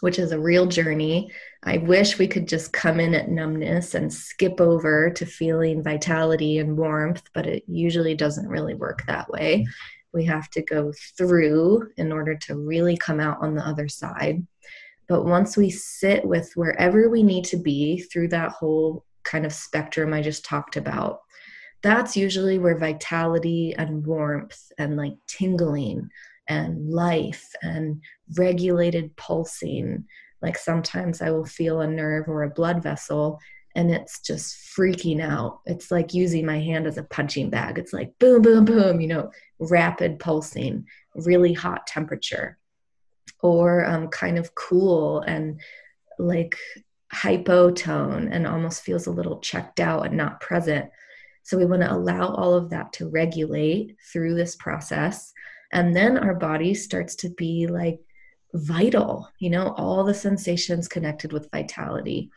[0.00, 1.32] which is a real journey,
[1.64, 6.58] I wish we could just come in at numbness and skip over to feeling vitality
[6.58, 9.66] and warmth, but it usually doesn't really work that way.
[10.12, 14.46] We have to go through in order to really come out on the other side.
[15.08, 19.52] But once we sit with wherever we need to be through that whole kind of
[19.52, 21.20] spectrum I just talked about,
[21.82, 26.08] that's usually where vitality and warmth and like tingling
[26.48, 28.02] and life and
[28.36, 30.04] regulated pulsing
[30.40, 33.40] like sometimes I will feel a nerve or a blood vessel
[33.74, 35.60] and it's just freaking out.
[35.66, 37.78] It's like using my hand as a punching bag.
[37.78, 42.58] It's like boom, boom, boom, you know, rapid pulsing, really hot temperature,
[43.40, 45.60] or um, kind of cool and
[46.18, 46.56] like
[47.14, 50.90] hypotone and almost feels a little checked out and not present.
[51.48, 55.32] So we want to allow all of that to regulate through this process.
[55.72, 58.00] And then our body starts to be like
[58.52, 62.30] vital, you know, all the sensations connected with vitality,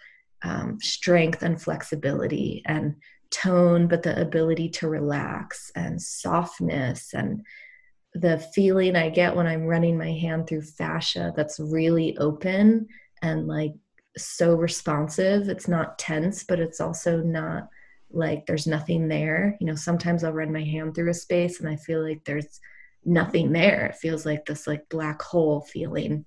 [0.44, 2.96] um, strength and flexibility, and
[3.32, 7.46] tone, but the ability to relax and softness and
[8.14, 12.88] the feeling I get when I'm running my hand through fascia that's really open
[13.22, 13.74] and like
[14.16, 15.50] so responsive.
[15.50, 17.68] It's not tense, but it's also not
[18.14, 19.58] like there's nothing there.
[19.60, 22.60] You know, sometimes I'll run my hand through a space and I feel like there's
[23.06, 23.88] nothing there.
[23.88, 26.26] It feels like this like black hole feeling.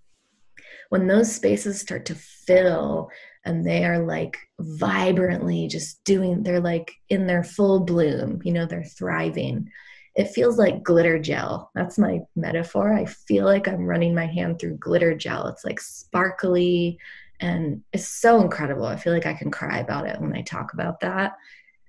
[0.88, 3.11] When those spaces start to fill
[3.44, 8.66] and they are like vibrantly just doing, they're like in their full bloom, you know,
[8.66, 9.70] they're thriving.
[10.14, 11.70] It feels like glitter gel.
[11.75, 12.94] That's my metaphor.
[12.94, 15.49] I feel like I'm running my hand through glitter gel.
[15.49, 16.99] It's like sparkly
[17.40, 18.87] and it's so incredible.
[18.87, 21.33] I feel like I can cry about it when I talk about that.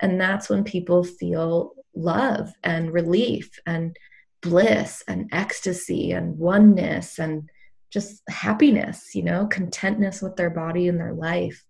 [0.01, 3.95] And that's when people feel love and relief and
[4.41, 7.49] bliss and ecstasy and oneness and
[7.91, 11.63] just happiness, you know, contentness with their body and their life.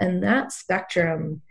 [0.00, 1.42] And that spectrum,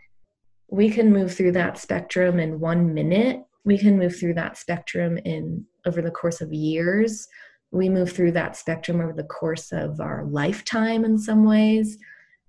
[0.68, 3.42] we can move through that spectrum in one minute.
[3.64, 7.26] We can move through that spectrum in over the course of years.
[7.70, 11.98] We move through that spectrum over the course of our lifetime in some ways.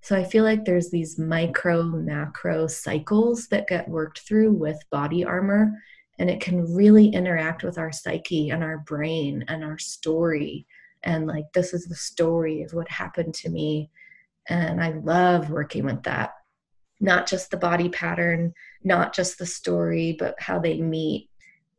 [0.00, 5.24] So I feel like there's these micro, macro cycles that get worked through with body
[5.24, 5.72] armor
[6.18, 10.66] and it can really interact with our psyche and our brain and our story.
[11.02, 13.90] And like this is the story of what happened to me
[14.48, 16.32] and i love working with that.
[17.00, 21.30] Not just the body pattern not just the story but how they meet.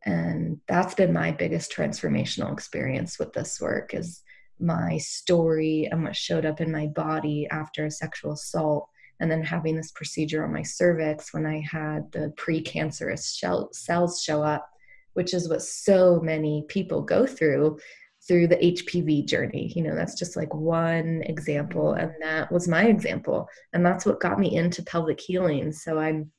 [0.05, 4.21] And that's been my biggest transformational experience with this work is
[4.59, 9.43] my story and what showed up in my body after a sexual assault and then
[9.43, 13.41] having this procedure on my cervix when I had the precancerous
[13.73, 14.69] cells show up,
[15.13, 17.79] which is what so many people go through
[18.27, 19.71] through the HPV journey.
[19.75, 23.47] You know, that's just like one example, and that was my example.
[23.73, 25.71] And that's what got me into pelvic healing.
[25.71, 26.31] So I'm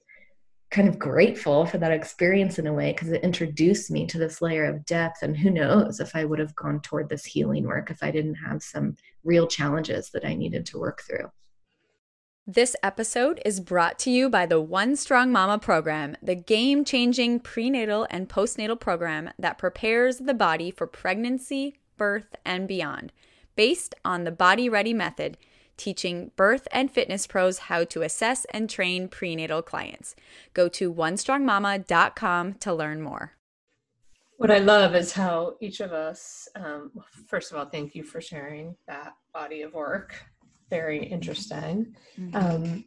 [0.71, 4.41] kind of grateful for that experience in a way because it introduced me to this
[4.41, 5.23] layer of depth.
[5.23, 8.37] And who knows if I would have gone toward this healing work if I didn't
[8.37, 11.31] have some real challenges that I needed to work through.
[12.47, 17.41] This episode is brought to you by the One Strong Mama program, the game changing
[17.41, 23.13] prenatal and postnatal program that prepares the body for pregnancy, birth, and beyond,
[23.57, 25.37] based on the Body Ready method,
[25.81, 30.15] teaching birth and fitness pros how to assess and train prenatal clients.
[30.55, 33.33] Go to onestrongmama.com to learn more.
[34.37, 36.93] What I love is how each of us, um,
[37.27, 40.15] first of all, thank you for sharing that body of work
[40.71, 41.95] very interesting.
[42.19, 42.37] Mm-hmm.
[42.37, 42.85] Um,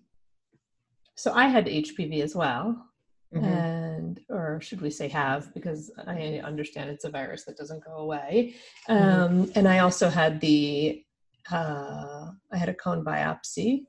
[1.16, 2.90] so I had HPV as well.
[3.36, 3.46] Mm-hmm.
[3.46, 7.98] And, or should we say have, because I understand it's a virus that doesn't go
[7.98, 8.56] away.
[8.90, 9.22] Mm-hmm.
[9.42, 9.52] Um.
[9.56, 11.03] And I also had the,
[11.52, 13.86] uh, I had a cone biopsy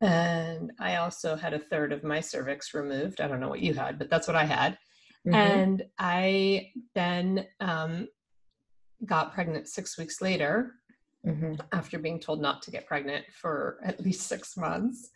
[0.00, 3.20] and I also had a third of my cervix removed.
[3.20, 4.78] I don't know what you had, but that's what I had.
[5.26, 5.34] Mm-hmm.
[5.34, 8.08] And I then um,
[9.04, 10.74] got pregnant six weeks later
[11.26, 11.54] mm-hmm.
[11.72, 15.10] after being told not to get pregnant for at least six months.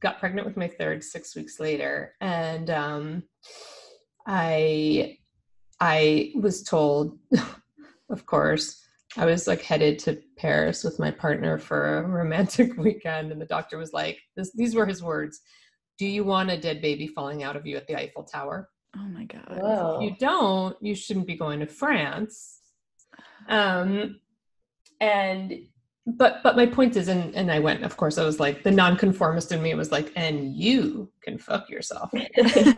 [0.00, 3.22] Got pregnant with my third six weeks later, and um,
[4.26, 5.18] I
[5.78, 7.18] I was told,
[8.10, 8.82] of course,
[9.16, 13.46] I was like headed to Paris with my partner for a romantic weekend, and the
[13.46, 15.40] doctor was like, this, "These were his words:
[15.98, 18.68] Do you want a dead baby falling out of you at the Eiffel Tower?
[18.96, 19.58] Oh my god!
[19.60, 19.96] Whoa.
[19.96, 22.60] If you don't, you shouldn't be going to France."
[23.48, 24.20] Um,
[25.00, 25.52] and
[26.06, 27.84] but but my point is, and and I went.
[27.84, 31.70] Of course, I was like the nonconformist in me was like, and you can fuck
[31.70, 32.10] yourself.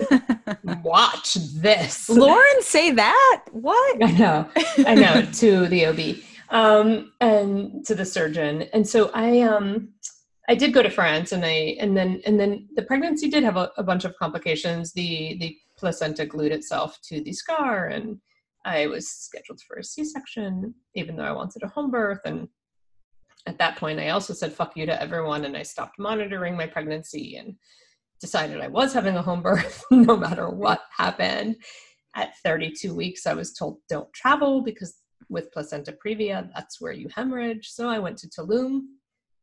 [0.83, 2.09] Watch this.
[2.09, 3.45] Lauren, say that?
[3.53, 4.05] What?
[4.05, 4.49] I know,
[4.87, 6.16] I know, to the OB
[6.51, 8.62] um, and to the surgeon.
[8.72, 9.91] And so I, um,
[10.49, 13.57] I did go to France, and I, and then, and then the pregnancy did have
[13.57, 14.93] a, a bunch of complications.
[14.93, 18.18] The the placenta glued itself to the scar, and
[18.64, 22.20] I was scheduled for a C-section, even though I wanted a home birth.
[22.25, 22.49] And
[23.47, 26.66] at that point, I also said "fuck you" to everyone, and I stopped monitoring my
[26.66, 27.55] pregnancy and
[28.20, 31.57] decided I was having a home birth, no matter what happened.
[32.16, 34.95] At 32 weeks, I was told don't travel because
[35.28, 37.68] with placenta previa, that's where you hemorrhage.
[37.70, 38.82] So I went to Tulum.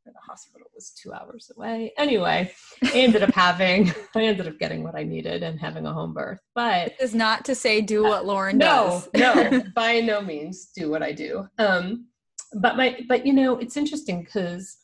[0.05, 1.93] The hospital was two hours away.
[1.97, 2.51] Anyway,
[2.83, 6.13] I ended up having, I ended up getting what I needed and having a home
[6.13, 6.39] birth.
[6.55, 9.51] But this is not to say do what Lauren no, does.
[9.51, 11.47] no, by no means do what I do.
[11.59, 12.07] Um,
[12.53, 14.77] but my, but you know, it's interesting because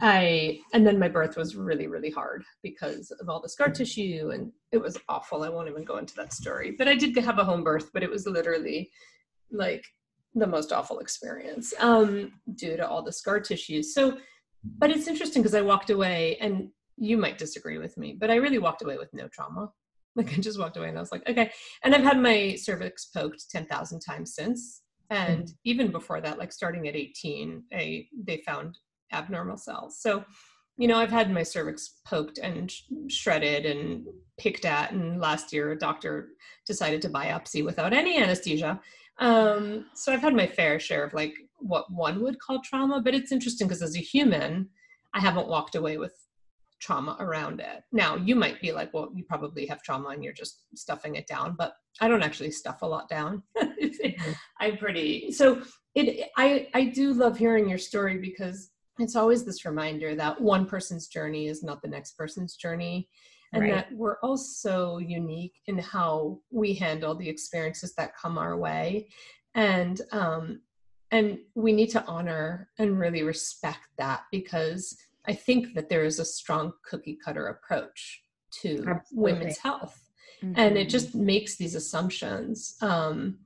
[0.00, 4.30] I, and then my birth was really, really hard because of all the scar tissue
[4.32, 5.42] and it was awful.
[5.42, 8.02] I won't even go into that story, but I did have a home birth, but
[8.02, 8.90] it was literally
[9.50, 9.84] like
[10.34, 13.82] the most awful experience um, due to all the scar tissue.
[13.82, 14.16] So,
[14.78, 18.36] but it's interesting because I walked away, and you might disagree with me, but I
[18.36, 19.70] really walked away with no trauma.
[20.16, 21.50] Like I just walked away and I was like, okay.
[21.82, 26.52] And I've had my cervix poked ten thousand times since, and even before that, like
[26.52, 28.78] starting at eighteen, I they found
[29.12, 30.00] abnormal cells.
[30.00, 30.24] So,
[30.76, 34.06] you know, I've had my cervix poked and sh- shredded and
[34.38, 36.28] picked at, and last year a doctor
[36.66, 38.80] decided to biopsy without any anesthesia
[39.20, 43.14] um, so I've had my fair share of like what one would call trauma, but
[43.14, 44.70] it's interesting because as a human,
[45.14, 46.14] I haven't walked away with
[46.80, 47.82] trauma around it.
[47.92, 51.26] Now, you might be like, well, you probably have trauma and you're just stuffing it
[51.26, 53.42] down, but I don't actually stuff a lot down.
[53.56, 54.32] Mm-hmm.
[54.60, 55.62] I'm pretty so
[55.94, 60.66] it I I do love hearing your story because it's always this reminder that one
[60.66, 63.08] person's journey is not the next person's journey
[63.52, 63.74] and right.
[63.74, 69.08] that we're all so unique in how we handle the experiences that come our way
[69.54, 70.60] and um
[71.12, 74.96] and we need to honor and really respect that because
[75.26, 79.32] i think that there is a strong cookie cutter approach to Absolutely.
[79.32, 80.10] women's health
[80.42, 80.54] mm-hmm.
[80.56, 83.38] and it just makes these assumptions um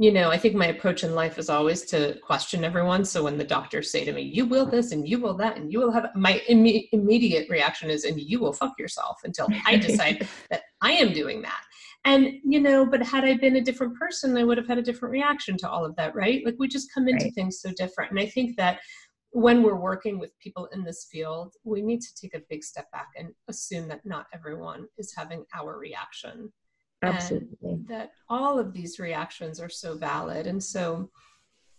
[0.00, 3.04] you know, I think my approach in life is always to question everyone.
[3.04, 5.72] So when the doctors say to me, you will this and you will that and
[5.72, 9.76] you will have, my Im- immediate reaction is, and you will fuck yourself until I
[9.76, 11.62] decide that I am doing that.
[12.04, 14.82] And, you know, but had I been a different person, I would have had a
[14.82, 16.46] different reaction to all of that, right?
[16.46, 17.34] Like we just come into right.
[17.34, 18.12] things so different.
[18.12, 18.78] And I think that
[19.32, 22.90] when we're working with people in this field, we need to take a big step
[22.90, 26.52] back and assume that not everyone is having our reaction
[27.02, 27.78] Absolutely.
[27.88, 30.46] that all of these reactions are so valid.
[30.46, 31.10] And so,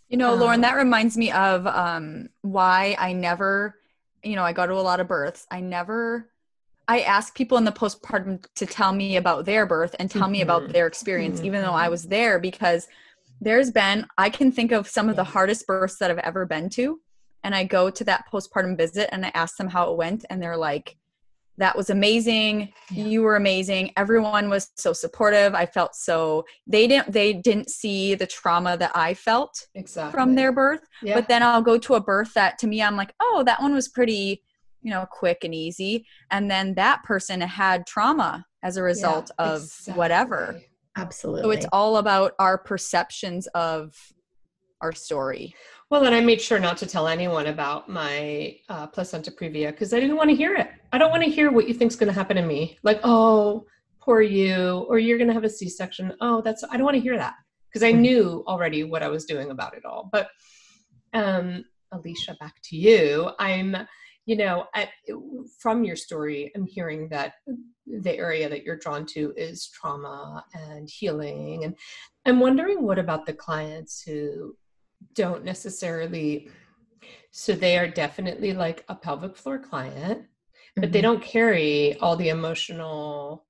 [0.08, 3.76] you know, um, Lauren, that reminds me of um, why I never,
[4.22, 5.46] you know, I go to a lot of births.
[5.50, 6.30] I never,
[6.88, 10.32] I ask people in the postpartum to tell me about their birth and tell mm-hmm.
[10.32, 10.72] me about mm-hmm.
[10.72, 11.46] their experience, mm-hmm.
[11.46, 12.88] even though I was there, because
[13.40, 16.68] there's been, I can think of some of the hardest births that I've ever been
[16.70, 17.00] to.
[17.42, 20.42] And I go to that postpartum visit and I ask them how it went, and
[20.42, 20.96] they're like,
[21.60, 23.04] that was amazing yeah.
[23.04, 28.14] you were amazing everyone was so supportive i felt so they didn't they didn't see
[28.14, 30.10] the trauma that i felt exactly.
[30.10, 31.14] from their birth yeah.
[31.14, 33.74] but then i'll go to a birth that to me i'm like oh that one
[33.74, 34.42] was pretty
[34.82, 39.46] you know quick and easy and then that person had trauma as a result yeah,
[39.52, 39.94] of exactly.
[39.98, 40.60] whatever
[40.96, 43.94] absolutely so it's all about our perceptions of
[44.80, 45.54] our story
[45.90, 49.92] well, and I made sure not to tell anyone about my uh, placenta previa because
[49.92, 50.68] I didn't want to hear it.
[50.92, 52.78] I don't want to hear what you think's going to happen to me.
[52.84, 53.66] Like, oh,
[54.00, 56.14] poor you, or you're going to have a C-section.
[56.20, 56.62] Oh, that's.
[56.70, 57.34] I don't want to hear that
[57.68, 58.02] because I mm-hmm.
[58.02, 60.08] knew already what I was doing about it all.
[60.12, 60.28] But
[61.12, 63.32] um, Alicia, back to you.
[63.40, 63.76] I'm,
[64.26, 64.90] you know, at,
[65.58, 67.34] from your story, I'm hearing that
[67.88, 71.74] the area that you're drawn to is trauma and healing, and
[72.26, 74.54] I'm wondering what about the clients who
[75.14, 76.48] don't necessarily
[77.30, 80.26] so they are definitely like a pelvic floor client
[80.76, 80.92] but mm-hmm.
[80.92, 83.46] they don't carry all the emotional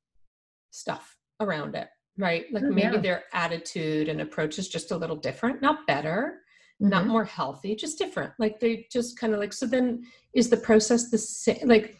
[0.71, 1.89] stuff around it
[2.19, 3.01] right like oh, maybe yeah.
[3.01, 6.41] their attitude and approach is just a little different not better
[6.81, 6.91] mm-hmm.
[6.91, 10.57] not more healthy just different like they just kind of like so then is the
[10.57, 11.97] process the same like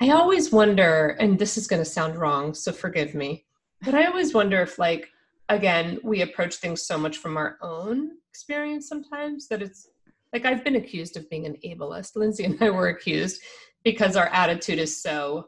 [0.00, 3.44] i always wonder and this is going to sound wrong so forgive me
[3.82, 5.08] but i always wonder if like
[5.48, 9.88] again we approach things so much from our own experience sometimes that it's
[10.32, 12.14] like I've been accused of being an ableist.
[12.14, 13.42] Lindsay and I were accused
[13.84, 15.46] because our attitude is so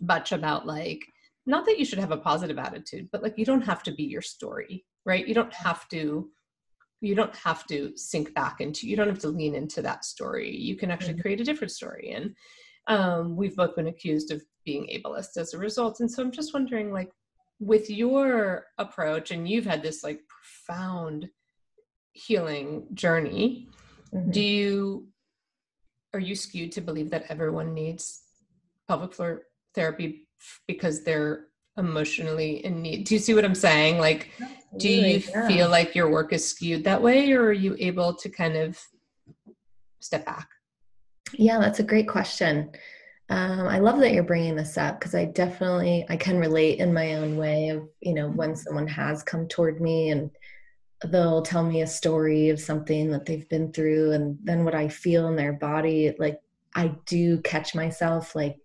[0.00, 1.00] much about like
[1.46, 4.02] not that you should have a positive attitude, but like you don't have to be
[4.02, 5.26] your story, right?
[5.26, 6.28] You don't have to
[7.00, 10.54] you don't have to sink back into you don't have to lean into that story
[10.54, 11.22] you can actually mm-hmm.
[11.22, 12.34] create a different story and
[12.88, 16.52] um, we've both been accused of being ableist as a result and so i'm just
[16.52, 17.10] wondering like
[17.58, 21.26] with your approach and you've had this like profound
[22.12, 23.68] healing journey
[24.12, 24.30] mm-hmm.
[24.30, 25.08] do you
[26.12, 28.22] are you skewed to believe that everyone needs
[28.88, 29.42] pelvic floor
[29.74, 30.26] therapy
[30.66, 31.46] because they're
[31.76, 34.30] emotionally in need do you see what i'm saying like
[34.76, 35.46] do you yeah.
[35.46, 38.78] feel like your work is skewed that way or are you able to kind of
[40.00, 40.48] step back
[41.34, 42.70] yeah that's a great question
[43.30, 46.92] um, i love that you're bringing this up because i definitely i can relate in
[46.92, 50.30] my own way of you know when someone has come toward me and
[51.08, 54.88] they'll tell me a story of something that they've been through and then what i
[54.88, 56.40] feel in their body like
[56.74, 58.56] i do catch myself like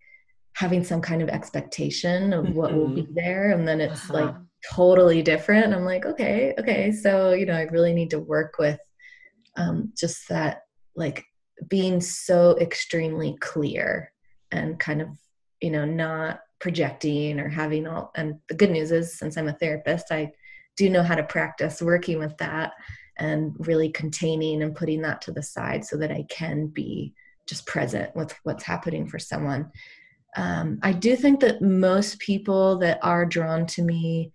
[0.54, 2.80] having some kind of expectation of what mm-hmm.
[2.80, 3.14] will be mm-hmm.
[3.14, 4.26] there and then it's uh-huh.
[4.26, 4.36] like
[4.70, 8.80] totally different i'm like okay okay so you know i really need to work with
[9.58, 10.64] um, just that
[10.96, 11.24] like
[11.70, 14.12] being so extremely clear
[14.52, 15.08] and kind of
[15.62, 19.54] you know not projecting or having all and the good news is since i'm a
[19.54, 20.32] therapist i
[20.76, 22.74] do know how to practice working with that
[23.18, 27.14] and really containing and putting that to the side so that i can be
[27.48, 29.70] just present with what's happening for someone
[30.38, 34.32] um, i do think that most people that are drawn to me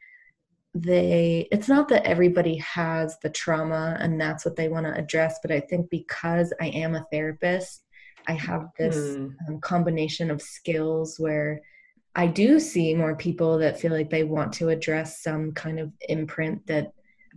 [0.75, 5.39] they it's not that everybody has the trauma and that's what they want to address
[5.43, 7.83] but i think because i am a therapist
[8.29, 9.35] i have this mm.
[9.49, 11.61] um, combination of skills where
[12.21, 15.91] i do see more people that feel like they want to address some kind of
[16.09, 16.93] imprint that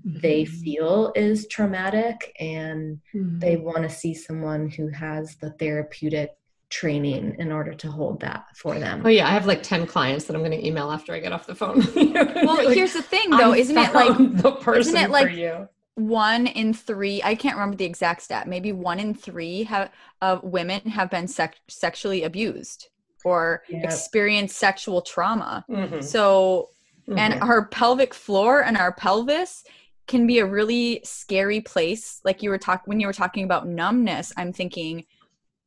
[0.05, 0.19] mm-hmm.
[0.19, 3.39] they feel is traumatic and mm.
[3.39, 6.31] they want to see someone who has the therapeutic
[6.69, 9.03] training in order to hold that for them.
[9.05, 11.31] Oh yeah, I have like 10 clients that I'm going to email after I get
[11.31, 11.83] off the phone.
[11.95, 15.69] well, like, here's the thing though, isn't it like the person isn't it like you.
[15.95, 18.47] One in three, I can't remember the exact stat.
[18.47, 22.89] Maybe one in three have, of women have been sec- sexually abused
[23.23, 23.83] or yep.
[23.83, 25.65] experienced sexual trauma.
[25.69, 26.01] Mm-hmm.
[26.01, 26.69] So,
[27.07, 27.17] mm-hmm.
[27.17, 29.63] and our pelvic floor and our pelvis
[30.07, 32.19] can be a really scary place.
[32.25, 35.05] Like you were talking when you were talking about numbness, I'm thinking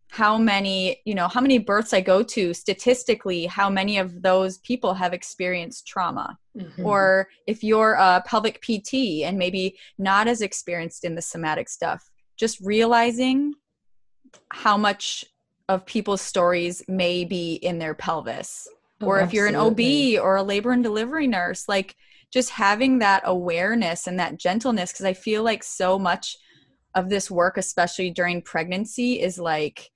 [0.09, 4.59] how many you know how many births i go to statistically how many of those
[4.59, 6.87] people have experienced trauma mm-hmm.
[6.87, 12.09] or if you're a pelvic pt and maybe not as experienced in the somatic stuff
[12.37, 13.53] just realizing
[14.53, 15.25] how much
[15.69, 18.69] of people's stories may be in their pelvis
[19.01, 19.81] oh, or if you're an ob
[20.21, 21.97] or a labor and delivery nurse like
[22.33, 26.37] just having that awareness and that gentleness because i feel like so much
[26.95, 29.91] of this work especially during pregnancy is like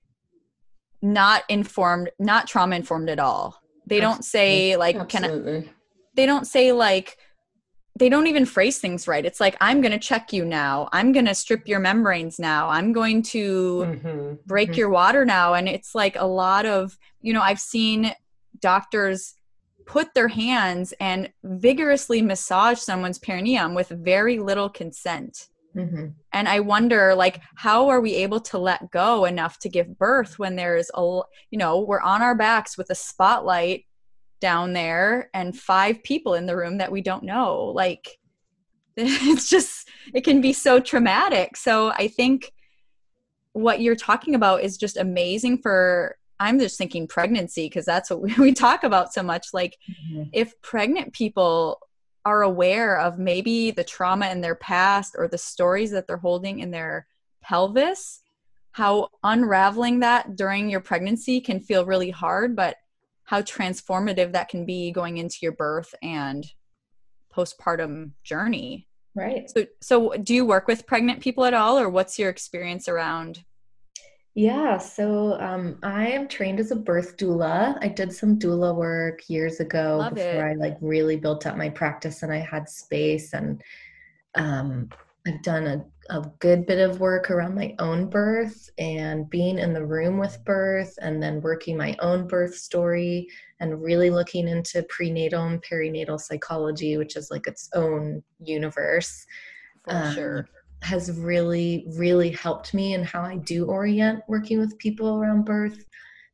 [1.03, 3.61] not informed, not trauma informed at all.
[3.87, 5.63] They don't say like Absolutely.
[5.63, 5.73] can I,
[6.15, 7.17] they don't say like
[8.01, 9.27] they don't even phrase things right.
[9.27, 10.89] It's like I'm going to check you now.
[10.91, 12.71] I'm going to strip your membranes now.
[12.71, 14.35] I'm going to mm-hmm.
[14.47, 14.79] break mm-hmm.
[14.79, 18.13] your water now and it's like a lot of, you know, I've seen
[18.59, 19.35] doctors
[19.85, 25.49] put their hands and vigorously massage someone's perineum with very little consent.
[25.77, 26.07] Mm-hmm.
[26.33, 30.39] And I wonder, like, how are we able to let go enough to give birth
[30.39, 31.21] when there's a,
[31.51, 33.85] you know, we're on our backs with a spotlight
[34.41, 37.73] down there and five people in the room that we don't know?
[37.75, 38.19] Like,
[38.97, 41.57] it's just, it can be so traumatic.
[41.57, 42.53] So I think
[43.53, 48.23] what you're talking about is just amazing for I'm just thinking pregnancy because that's what
[48.23, 49.49] we, we, talk about so much.
[49.53, 50.25] Like, mm-hmm.
[50.33, 51.81] if pregnant people
[52.25, 56.61] are aware of maybe the trauma in their past or the stories that they're holding
[56.61, 57.07] in their
[57.43, 58.23] pelvis,
[58.73, 62.77] how unraveling that during your pregnancy can feel really hard, but
[63.31, 66.45] how transformative that can be going into your birth and
[67.33, 68.89] postpartum journey.
[69.15, 69.49] Right.
[69.49, 73.45] So so do you work with pregnant people at all or what's your experience around
[74.37, 77.77] yeah, so um, I am trained as a birth doula.
[77.83, 80.53] I did some doula work years ago Love before it.
[80.53, 83.35] I like really built up my practice and I had space.
[83.35, 83.61] And
[84.37, 84.89] um,
[85.27, 85.85] I've done a,
[86.17, 90.43] a good bit of work around my own birth and being in the room with
[90.45, 93.29] birth, and then working my own birth story
[93.61, 99.27] and really looking into prenatal and perinatal psychology, which is like its own universe.
[99.85, 100.49] For um, sure
[100.83, 105.85] has really, really helped me in how I do orient working with people around birth.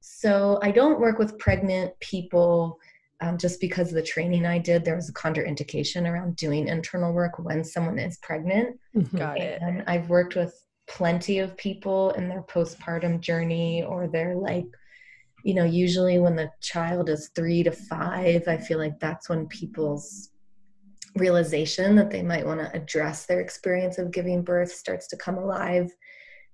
[0.01, 2.79] So I don't work with pregnant people
[3.21, 7.13] um, just because of the training I did, there was a contraindication around doing internal
[7.13, 8.79] work when someone is pregnant.
[8.95, 9.17] Mm-hmm.
[9.17, 9.61] Got it.
[9.63, 10.55] And I've worked with
[10.87, 14.67] plenty of people in their postpartum journey or their like
[15.43, 19.47] you know usually when the child is 3 to 5 i feel like that's when
[19.49, 20.31] people's
[21.17, 25.39] realization that they might want to address their experience of giving birth starts to come
[25.39, 25.91] alive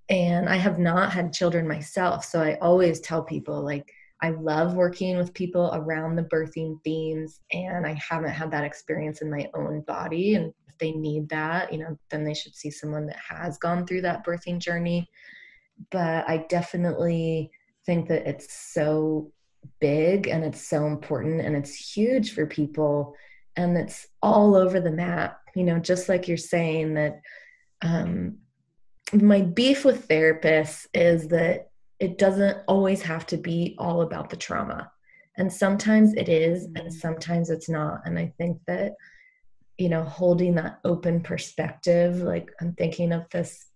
[0.09, 3.93] and i have not had children myself so i always tell people like
[4.23, 9.21] i love working with people around the birthing themes and i haven't had that experience
[9.23, 12.71] in my own body and if they need that you know then they should see
[12.71, 15.09] someone that has gone through that birthing journey.
[15.91, 17.51] But i definitely
[17.85, 19.33] think that it's so
[19.81, 23.15] big and it's so important and it's huge for people
[23.57, 27.21] and it's all over the map you know just like you're saying that
[27.83, 28.39] um,
[29.13, 31.71] my beef with therapists is that
[32.03, 34.91] it doesn't always have to be all about the trauma
[35.39, 36.89] and sometimes it is and mm-hmm.
[36.91, 38.95] sometimes it's not and i think that
[39.79, 43.67] you know holding that open perspective like i'm thinking of this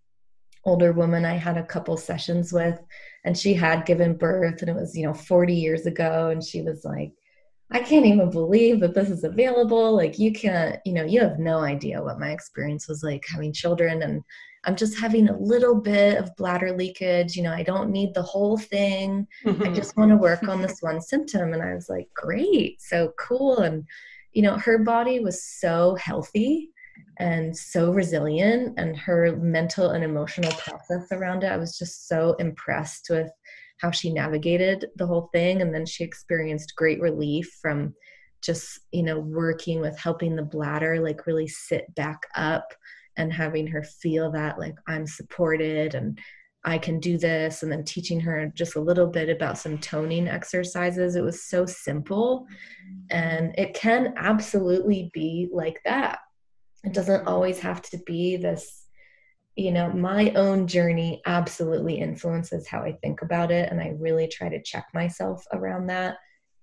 [0.64, 2.81] older woman i had a couple sessions with
[3.24, 6.62] and she had given birth and it was you know 40 years ago and she
[6.62, 7.12] was like
[7.70, 9.94] I can't even believe that this is available.
[9.94, 13.52] Like, you can't, you know, you have no idea what my experience was like having
[13.52, 14.02] children.
[14.02, 14.22] And
[14.64, 17.36] I'm just having a little bit of bladder leakage.
[17.36, 19.26] You know, I don't need the whole thing.
[19.44, 19.62] Mm-hmm.
[19.64, 21.52] I just want to work on this one symptom.
[21.52, 23.58] And I was like, great, so cool.
[23.58, 23.84] And,
[24.32, 26.70] you know, her body was so healthy
[27.18, 31.52] and so resilient, and her mental and emotional process around it.
[31.52, 33.30] I was just so impressed with
[33.81, 35.62] how she navigated the whole thing.
[35.62, 37.95] And then she experienced great relief from
[38.43, 42.72] just you know working with helping the bladder like really sit back up
[43.16, 46.20] and having her feel that like i'm supported and
[46.66, 47.62] i can do this.
[47.62, 51.14] And then teaching her just a little bit about some toning exercises.
[51.14, 52.47] It was so simple.
[53.11, 56.18] And it can absolutely be like that.
[56.83, 58.86] It doesn't always have to be this
[59.57, 63.70] you know, my own journey absolutely influences how I think about it.
[63.70, 66.18] And I really try to check myself around that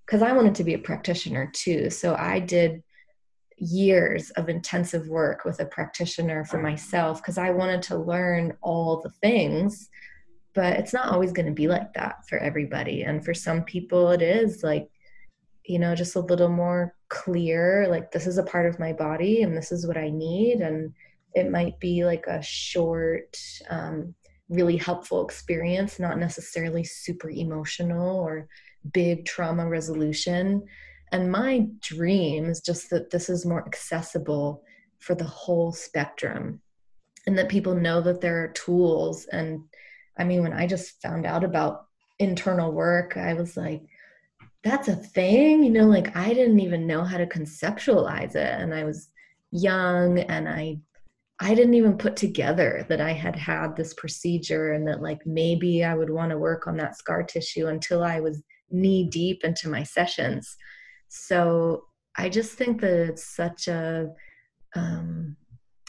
[0.05, 1.89] because I wanted to be a practitioner too.
[1.89, 2.83] So I did
[3.57, 9.01] years of intensive work with a practitioner for myself because I wanted to learn all
[9.01, 9.89] the things.
[10.53, 13.01] But it's not always going to be like that for everybody.
[13.01, 14.87] And for some people, it is like,
[15.65, 19.41] you know, just a little more clear like, this is a part of my body
[19.41, 20.59] and this is what I need.
[20.59, 20.93] And
[21.35, 23.37] it might be like a short
[23.69, 24.13] um,
[24.49, 28.47] really helpful experience not necessarily super emotional or
[28.91, 30.63] big trauma resolution.
[31.11, 34.63] And my dream is just that this is more accessible
[34.99, 36.61] for the whole spectrum
[37.25, 39.25] and that people know that there are tools.
[39.31, 39.61] And
[40.17, 41.87] i mean when i just found out about
[42.19, 43.81] internal work i was like
[44.63, 48.59] that's a thing you know like i didn't even know how to conceptualize it.
[48.59, 49.09] And i was
[49.51, 50.77] young and i
[51.43, 55.83] I didn't even put together that I had had this procedure and that like maybe
[55.83, 58.41] I would want to work on that scar tissue until I was
[58.71, 60.55] knee deep into my sessions.
[61.09, 61.83] So
[62.15, 64.09] I just think that it's such a
[64.73, 65.35] um,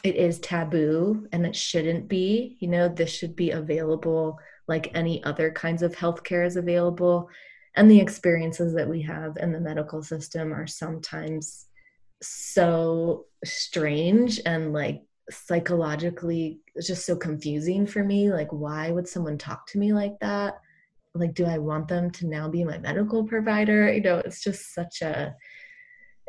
[0.03, 2.57] it is taboo and it shouldn't be.
[2.59, 4.37] You know, this should be available
[4.67, 7.29] like any other kinds of healthcare is available.
[7.77, 11.67] And the experiences that we have in the medical system are sometimes
[12.21, 19.39] so strange and like psychologically it's just so confusing for me like why would someone
[19.39, 20.55] talk to me like that?
[21.15, 23.93] Like do i want them to now be my medical provider?
[23.93, 25.35] You know it's just such a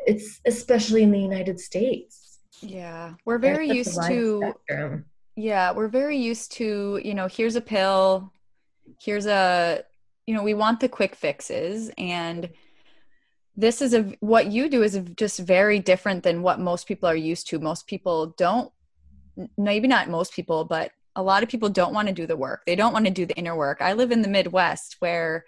[0.06, 2.38] it's especially in the united states.
[2.60, 5.04] Yeah we're very used to spectrum.
[5.36, 8.32] yeah we're very used to you know here's a pill
[9.00, 9.82] here's a
[10.26, 12.48] you know we want the quick fixes and
[13.56, 17.16] this is a what you do is just very different than what most people are
[17.16, 17.58] used to.
[17.58, 18.70] Most people don't
[19.56, 22.62] maybe not most people, but a lot of people don't want to do the work.
[22.66, 23.80] They don't want to do the inner work.
[23.80, 25.44] I live in the Midwest where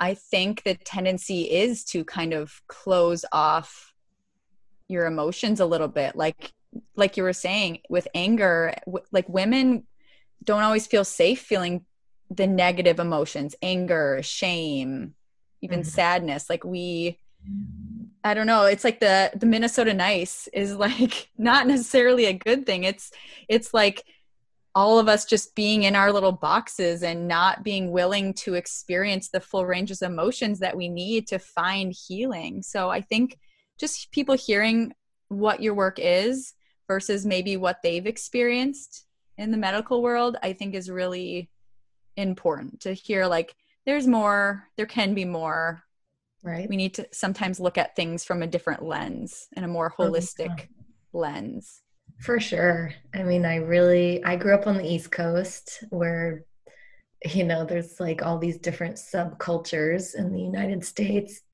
[0.00, 3.92] I think the tendency is to kind of close off
[4.88, 6.16] your emotions a little bit.
[6.16, 6.52] Like
[6.96, 8.74] like you were saying with anger,
[9.10, 9.84] like women
[10.44, 11.84] don't always feel safe feeling
[12.30, 15.14] the negative emotions, anger, shame,
[15.62, 15.88] even mm-hmm.
[15.88, 16.50] sadness.
[16.50, 17.18] Like we
[18.24, 18.64] I don't know.
[18.64, 22.84] It's like the the Minnesota nice is like not necessarily a good thing.
[22.84, 23.10] It's
[23.48, 24.04] it's like
[24.74, 29.28] all of us just being in our little boxes and not being willing to experience
[29.28, 32.62] the full ranges of emotions that we need to find healing.
[32.62, 33.38] So I think
[33.78, 34.92] just people hearing
[35.28, 36.54] what your work is
[36.86, 39.04] versus maybe what they've experienced
[39.36, 41.50] in the medical world, I think is really
[42.16, 43.54] important to hear like
[43.86, 45.82] there's more, there can be more
[46.42, 46.68] right.
[46.68, 50.68] We need to sometimes look at things from a different lens and a more holistic
[51.14, 51.82] oh, lens.
[52.20, 52.92] For sure.
[53.14, 56.44] I mean i really i grew up on the east coast where
[57.24, 61.40] you know there's like all these different subcultures in the united states.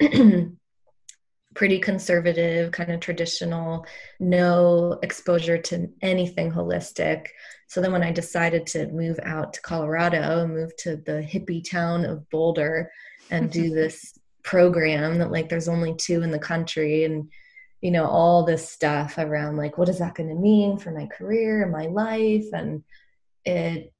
[1.54, 3.86] Pretty conservative kind of traditional
[4.18, 7.26] no exposure to anything holistic.
[7.68, 12.04] So then when i decided to move out to colorado move to the hippie town
[12.04, 12.90] of boulder
[13.30, 17.30] and do this program that like there's only two in the country and
[17.80, 21.06] you know all this stuff around like what is that going to mean for my
[21.06, 22.46] career and my life?
[22.52, 22.84] And
[23.44, 23.92] it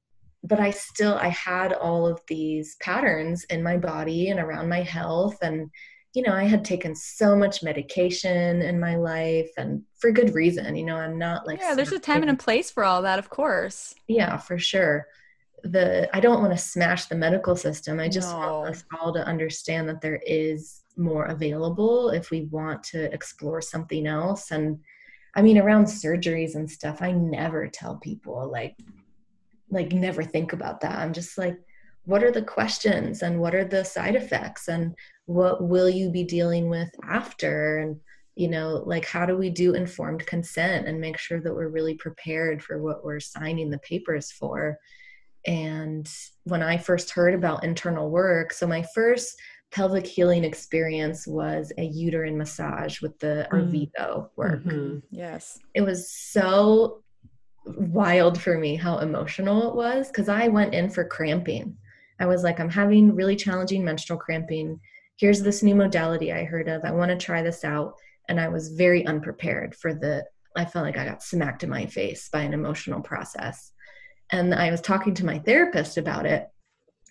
[0.43, 4.81] but i still i had all of these patterns in my body and around my
[4.81, 5.37] health.
[5.41, 5.69] And
[6.15, 10.75] you know i had taken so much medication in my life and for good reason
[10.75, 13.19] you know i'm not like yeah there's a time and a place for all that
[13.19, 13.93] of course.
[14.07, 15.07] Yeah for sure
[15.71, 17.99] the i don't want to smash the medical system.
[17.99, 18.37] I just no.
[18.37, 23.61] want us all to understand that there is more available if we want to explore
[23.61, 24.51] something else.
[24.51, 24.79] And
[25.35, 28.77] i mean around surgeries and stuff i never tell people like
[29.69, 30.99] like never think about that.
[30.99, 31.57] I'm just like
[32.05, 34.93] what are the questions and what are the side effects and
[35.25, 37.79] what will you be dealing with after?
[37.79, 37.99] And
[38.35, 41.95] you know like how do we do informed consent and make sure that we're really
[41.95, 44.77] prepared for what we're signing the papers for
[45.45, 46.11] and
[46.43, 49.35] when I first heard about internal work, so my first
[49.71, 54.29] pelvic healing experience was a uterine massage with the mm.
[54.35, 54.63] Work.
[54.63, 54.99] Mm-hmm.
[55.11, 55.59] Yes.
[55.73, 57.03] It was so
[57.65, 61.75] wild for me how emotional it was because I went in for cramping.
[62.19, 64.79] I was like, I'm having really challenging menstrual cramping.
[65.17, 66.85] Here's this new modality I heard of.
[66.85, 67.95] I want to try this out.
[68.29, 70.23] And I was very unprepared for the,
[70.55, 73.73] I felt like I got smacked in my face by an emotional process.
[74.31, 76.47] And I was talking to my therapist about it,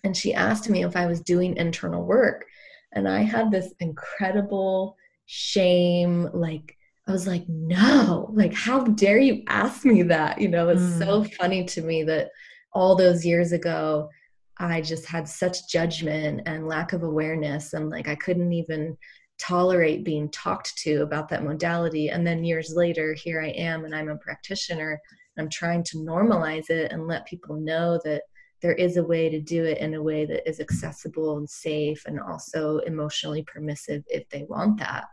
[0.03, 2.45] and she asked me if I was doing internal work.
[2.93, 4.95] And I had this incredible
[5.25, 10.41] shame, like, I was like, no, like, how dare you ask me that?
[10.41, 10.99] You know, it's mm.
[10.99, 12.29] so funny to me that
[12.73, 14.09] all those years ago,
[14.57, 17.73] I just had such judgment and lack of awareness.
[17.73, 18.97] And like, I couldn't even
[19.37, 22.09] tolerate being talked to about that modality.
[22.09, 24.99] And then years later, here I am, and I'm a practitioner
[25.37, 28.23] I'm trying to normalize it and let people know that
[28.61, 32.03] there is a way to do it in a way that is accessible and safe
[32.05, 35.05] and also emotionally permissive if they want that.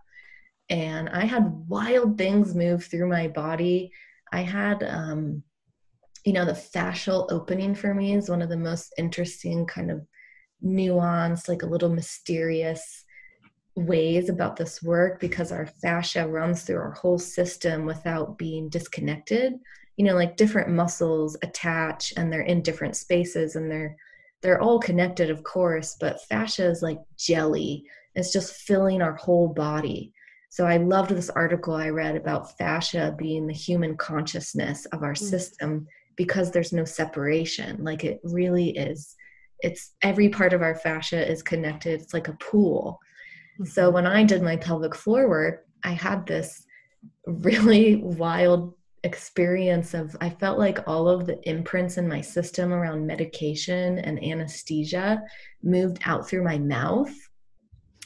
[0.71, 3.91] And I had wild things move through my body.
[4.33, 5.43] I had, um,
[6.25, 10.07] you know, the fascial opening for me is one of the most interesting, kind of
[10.65, 13.05] nuanced, like a little mysterious
[13.75, 19.55] ways about this work because our fascia runs through our whole system without being disconnected
[19.97, 23.97] you know like different muscles attach and they're in different spaces and they're
[24.43, 27.85] they're all connected of course but fascia is like jelly.
[28.15, 30.13] It's just filling our whole body.
[30.51, 35.15] So i loved this article i read about fascia being the human consciousness of our
[35.15, 35.19] mm.
[35.19, 35.87] system
[36.17, 37.83] because there's no separation.
[37.83, 39.17] Like it really is.
[39.61, 42.03] It's every part of our fascia is connected.
[42.03, 43.01] It's like a pool.
[43.61, 43.67] Mm-hmm.
[43.67, 46.65] so when i did my pelvic floor work i had this
[47.27, 48.75] really wild
[49.05, 54.23] experience of I felt like all of the imprints in my system around medication and
[54.23, 55.23] anesthesia
[55.63, 57.13] moved out through my mouth.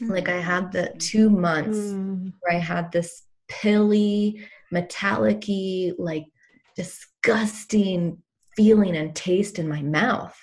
[0.01, 0.11] Mm-hmm.
[0.11, 0.99] Like I had the mm.
[0.99, 2.29] two months mm-hmm.
[2.41, 5.45] where I had this pilly, metallic
[5.99, 6.27] like
[6.77, 8.23] disgusting
[8.57, 10.37] feeling and taste in my mouth.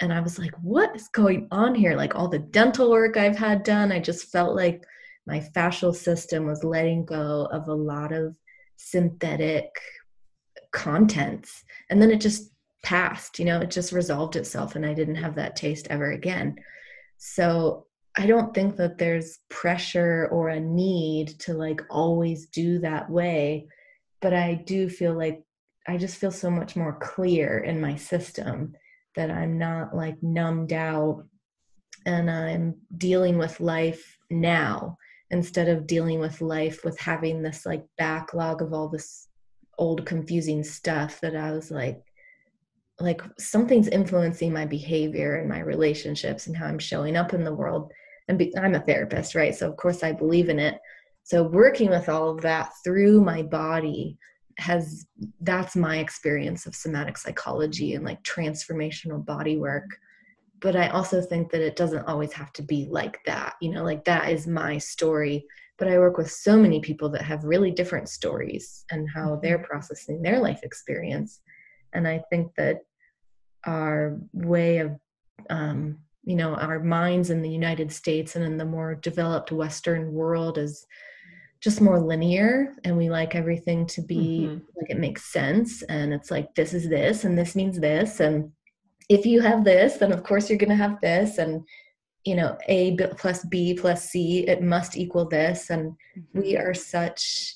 [0.00, 1.94] And I was like, what is going on here?
[1.94, 4.82] Like all the dental work I've had done, I just felt like
[5.26, 8.36] my fascial system was letting go of a lot of
[8.76, 9.68] synthetic
[10.72, 11.64] contents.
[11.90, 12.52] And then it just
[12.82, 16.56] passed you know it just resolved itself and i didn't have that taste ever again.
[17.18, 23.08] So i don't think that there's pressure or a need to like always do that
[23.08, 23.66] way
[24.20, 25.42] but i do feel like
[25.88, 28.74] i just feel so much more clear in my system
[29.16, 31.24] that i'm not like numbed out
[32.04, 34.98] and i'm dealing with life now
[35.32, 39.28] instead of dealing with life with having this like backlog of all this
[39.78, 42.04] old confusing stuff that I was like
[43.00, 47.54] like something's influencing my behavior and my relationships and how I'm showing up in the
[47.54, 47.90] world.
[48.28, 49.54] And be, I'm a therapist right?
[49.54, 50.78] So of course I believe in it.
[51.24, 54.18] So working with all of that through my body
[54.58, 55.06] has
[55.40, 59.88] that's my experience of somatic psychology and like transformational body work
[60.62, 63.56] but I also think that it doesn't always have to be like that.
[63.60, 65.44] You know, like that is my story.
[65.76, 69.40] But I work with so many people that have really different stories and how mm-hmm.
[69.42, 71.40] they're processing their life experience.
[71.92, 72.78] And I think that
[73.66, 74.92] our way of
[75.50, 80.12] um, you know our minds in the united states and in the more developed western
[80.12, 80.86] world is
[81.60, 84.58] just more linear and we like everything to be mm-hmm.
[84.76, 88.52] like it makes sense and it's like this is this and this means this and
[89.08, 91.66] if you have this then of course you're going to have this and
[92.24, 96.40] you know a plus b plus c it must equal this and mm-hmm.
[96.40, 97.54] we are such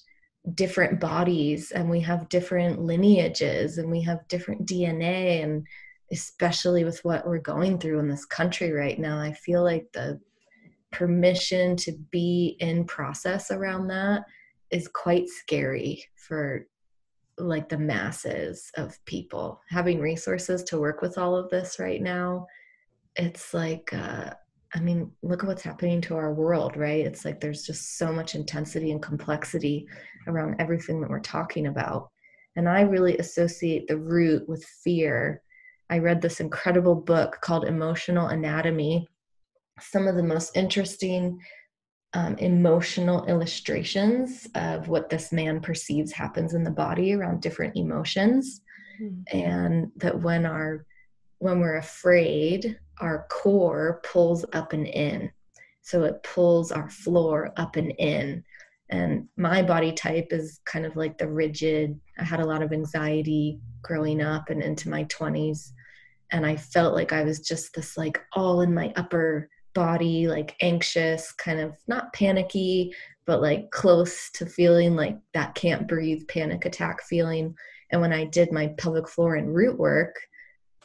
[0.55, 5.67] different bodies and we have different lineages and we have different dna and
[6.13, 10.19] especially with what we're going through in this country right now i feel like the
[10.93, 14.23] permission to be in process around that
[14.71, 16.67] is quite scary for
[17.39, 19.61] like the masses of people.
[19.71, 22.47] Having resources to work with all of this right now
[23.17, 24.31] it's like uh,
[24.75, 27.07] i mean look at what's happening to our world right?
[27.07, 29.87] It's like there's just so much intensity and complexity
[30.29, 32.11] around everything that we're talking about.
[32.57, 35.43] And i really associate the root with fear.
[35.89, 39.09] I read this incredible book called emotional anatomy.
[39.81, 41.39] Some of the most interesting
[42.17, 48.63] um, emotional illustrations of what this man perceives happens in the body around different emotions.
[49.01, 49.37] Mm-hmm.
[49.37, 50.87] and that when our
[51.39, 55.31] when we're afraid our core pulls up and in.
[55.83, 58.43] So it pulls our floor up and in.
[58.89, 62.73] And my body type is kind of like the rigid i had a lot of
[62.73, 65.73] anxiety growing up and into my 20s
[66.31, 70.57] and i felt like i was just this like all in my upper body like
[70.63, 72.91] anxious kind of not panicky
[73.27, 77.55] but like close to feeling like that can't breathe panic attack feeling.
[77.93, 80.17] And when i did my pelvic floor and root work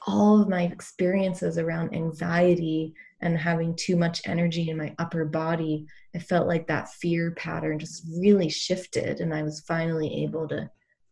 [0.07, 5.85] all of my experiences around anxiety and having too much energy in my upper body
[6.15, 10.69] i felt like that fear pattern just really shifted and i was finally able to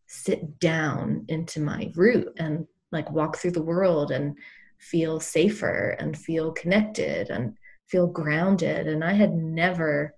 [0.08, 4.36] sit down into my root and like walk through the world and
[4.80, 7.56] feel safer and feel connected and
[7.90, 8.88] feel grounded.
[8.88, 10.16] And I had never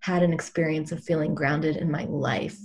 [0.00, 2.58] had an experience of feeling grounded in my life.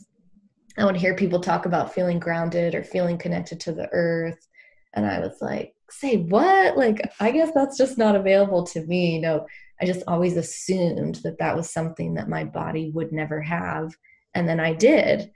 [0.77, 4.47] I would hear people talk about feeling grounded or feeling connected to the earth.
[4.93, 6.77] And I was like, say what?
[6.77, 9.15] Like, I guess that's just not available to me.
[9.15, 9.47] You know,
[9.81, 13.91] I just always assumed that that was something that my body would never have.
[14.33, 15.31] And then I did.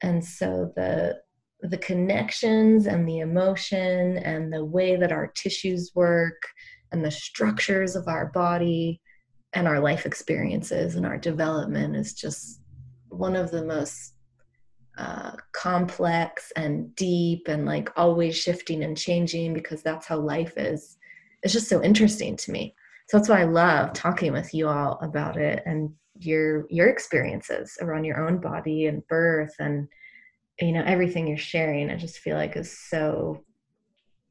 [0.00, 1.18] And so the,
[1.60, 6.40] the connections and the emotion and the way that our tissues work
[6.92, 9.00] and the structures of our body
[9.52, 12.60] and our life experiences and our development is just
[13.08, 14.14] one of the most
[14.98, 20.98] uh, complex and deep and like always shifting and changing because that's how life is.
[21.42, 22.74] It's just so interesting to me.
[23.08, 27.78] So that's why I love talking with you all about it and your your experiences
[27.80, 29.86] around your own body and birth and
[30.60, 31.90] you know everything you're sharing.
[31.90, 33.44] I just feel like is so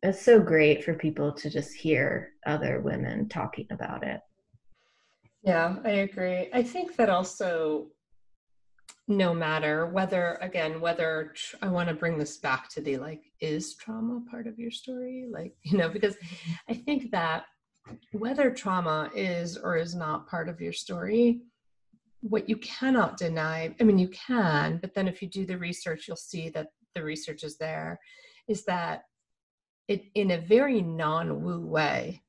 [0.03, 4.21] it's so great for people to just hear other women talking about it.
[5.43, 6.49] Yeah, I agree.
[6.53, 7.87] I think that also
[9.07, 13.21] no matter whether again whether tr- i want to bring this back to the like
[13.39, 16.17] is trauma part of your story like you know because
[16.69, 17.45] i think that
[18.11, 21.41] whether trauma is or is not part of your story
[22.19, 26.05] what you cannot deny i mean you can but then if you do the research
[26.07, 27.97] you'll see that the research is there
[28.49, 29.03] is that
[29.87, 32.21] it in a very non-woo way,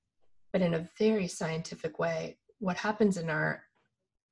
[0.52, 3.62] but in a very scientific way, what happens in our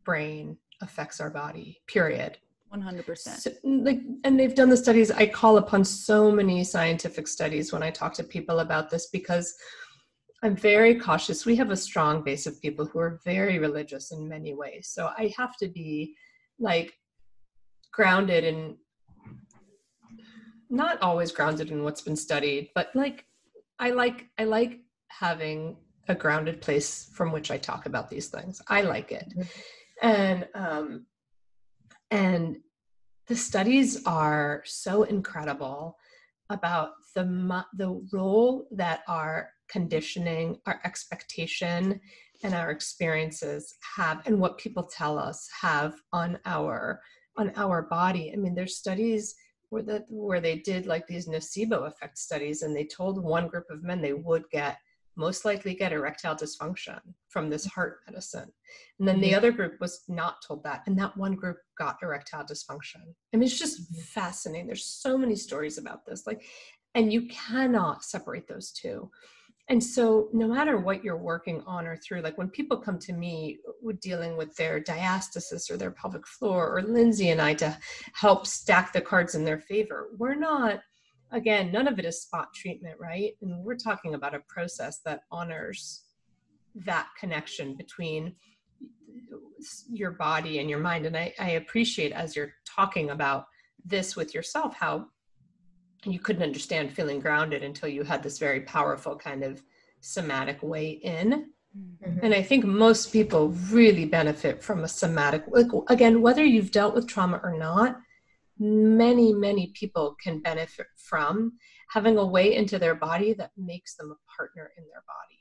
[0.05, 2.39] brain affects our body, period.
[2.74, 3.18] 100%.
[3.18, 5.11] So, like, and they've done the studies.
[5.11, 9.55] I call upon so many scientific studies when I talk to people about this because
[10.43, 11.47] I'm very cautious.
[11.47, 14.89] We have a strong base of people who are very religious in many ways.
[14.93, 16.14] So I have to be
[16.59, 16.93] like
[17.93, 18.77] grounded in
[20.69, 23.25] not always grounded in what's been studied, but like
[23.79, 25.77] I like I like having
[26.09, 28.62] a grounded place from which I talk about these things.
[28.69, 29.33] I like it.
[29.37, 30.09] Mm-hmm.
[30.09, 31.07] And um
[32.11, 32.59] and
[33.27, 35.97] the studies are so incredible
[36.51, 42.01] about the the role that our conditioning, our expectation
[42.45, 47.01] and our experiences have and what people tell us have on our
[47.37, 48.33] on our body.
[48.33, 49.35] I mean there's studies
[49.71, 53.67] where that where they did like these nocebo effect studies and they told one group
[53.71, 54.79] of men they would get
[55.17, 58.53] most likely get erectile dysfunction from this heart medicine.
[58.99, 59.37] And then the mm-hmm.
[59.39, 63.03] other group was not told that and that one group got erectile dysfunction.
[63.33, 64.01] I mean it's just mm-hmm.
[64.03, 64.67] fascinating.
[64.67, 66.45] There's so many stories about this like
[66.95, 69.11] and you cannot separate those two
[69.69, 73.12] and so no matter what you're working on or through like when people come to
[73.12, 77.77] me with dealing with their diastasis or their pelvic floor or lindsay and i to
[78.14, 80.81] help stack the cards in their favor we're not
[81.33, 85.23] again none of it is spot treatment right and we're talking about a process that
[85.31, 86.05] honors
[86.75, 88.35] that connection between
[89.91, 91.07] your body and your mind.
[91.07, 93.47] And I, I appreciate as you're talking about
[93.85, 95.07] this with yourself, how
[96.12, 99.62] you couldn't understand feeling grounded until you had this very powerful kind of
[100.00, 101.50] somatic way in.
[101.76, 102.18] Mm-hmm.
[102.22, 106.94] And I think most people really benefit from a somatic, like, again, whether you've dealt
[106.94, 107.96] with trauma or not,
[108.59, 111.52] many, many people can benefit from
[111.90, 115.36] having a way into their body that makes them a partner in their body.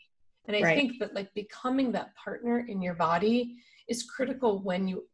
[0.48, 0.78] And I right.
[0.78, 3.56] think that like becoming that partner in your body
[3.88, 5.06] is critical when you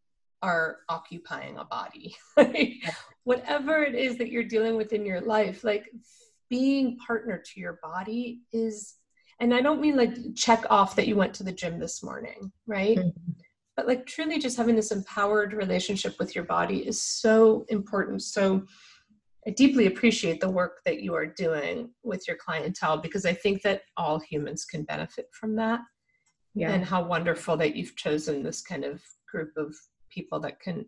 [0.41, 2.15] are occupying a body.
[3.23, 5.85] Whatever it is that you're dealing with in your life, like
[6.49, 8.95] being partner to your body is
[9.39, 12.51] and I don't mean like check off that you went to the gym this morning,
[12.67, 12.97] right?
[12.97, 13.31] Mm-hmm.
[13.75, 18.21] But like truly just having this empowered relationship with your body is so important.
[18.21, 18.63] So
[19.47, 23.63] I deeply appreciate the work that you are doing with your clientele because I think
[23.63, 25.79] that all humans can benefit from that.
[26.53, 26.71] Yeah.
[26.71, 29.73] And how wonderful that you've chosen this kind of group of
[30.11, 30.85] people that can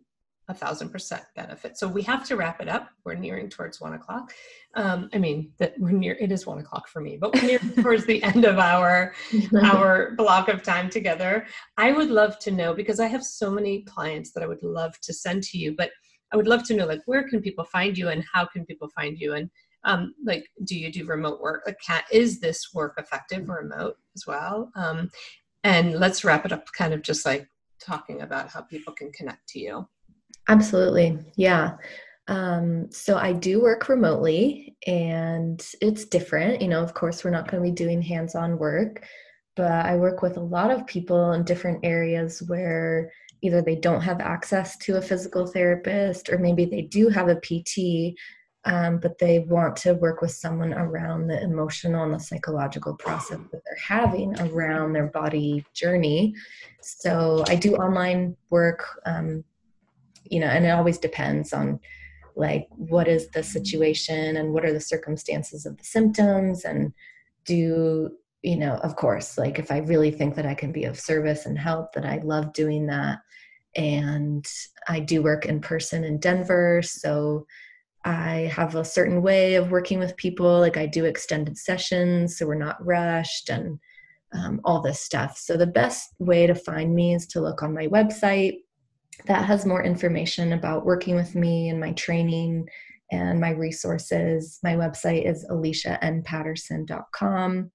[0.48, 1.78] a thousand percent benefit.
[1.78, 2.90] So we have to wrap it up.
[3.04, 4.32] We're nearing towards one o'clock.
[4.74, 6.16] Um, I mean that we're near.
[6.20, 9.14] It is one o'clock for me, but we're near towards the end of our
[9.64, 11.46] our block of time together.
[11.78, 14.98] I would love to know because I have so many clients that I would love
[15.00, 15.90] to send to you, but
[16.32, 18.88] I would love to know like where can people find you and how can people
[18.88, 19.48] find you and
[19.84, 21.62] um, like do you do remote work?
[21.66, 24.70] Like, can, is this work effective remote as well?
[24.74, 25.10] Um,
[25.62, 27.48] and let's wrap it up, kind of just like
[27.80, 29.88] talking about how people can connect to you.
[30.48, 31.76] Absolutely, yeah.
[32.26, 36.62] Um, so I do work remotely, and it's different.
[36.62, 39.04] You know, of course, we're not going to be doing hands-on work,
[39.56, 43.10] but I work with a lot of people in different areas where
[43.42, 47.36] either they don't have access to a physical therapist or maybe they do have a
[47.36, 48.16] PT,
[48.64, 53.38] um, but they want to work with someone around the emotional and the psychological process
[53.52, 56.34] that they're having around their body journey.
[56.80, 59.44] So I do online work, um,
[60.24, 61.80] you know, and it always depends on
[62.36, 66.92] like what is the situation and what are the circumstances of the symptoms and
[67.44, 68.10] do
[68.42, 71.46] you know of course like if i really think that i can be of service
[71.46, 73.20] and help that i love doing that
[73.76, 74.46] and
[74.88, 76.80] I do work in person in Denver.
[76.82, 77.46] So
[78.04, 80.60] I have a certain way of working with people.
[80.60, 83.78] Like I do extended sessions, so we're not rushed and
[84.32, 85.38] um, all this stuff.
[85.38, 88.58] So the best way to find me is to look on my website.
[89.26, 92.68] That has more information about working with me and my training
[93.12, 94.58] and my resources.
[94.62, 97.70] My website is alicianpatterson.com.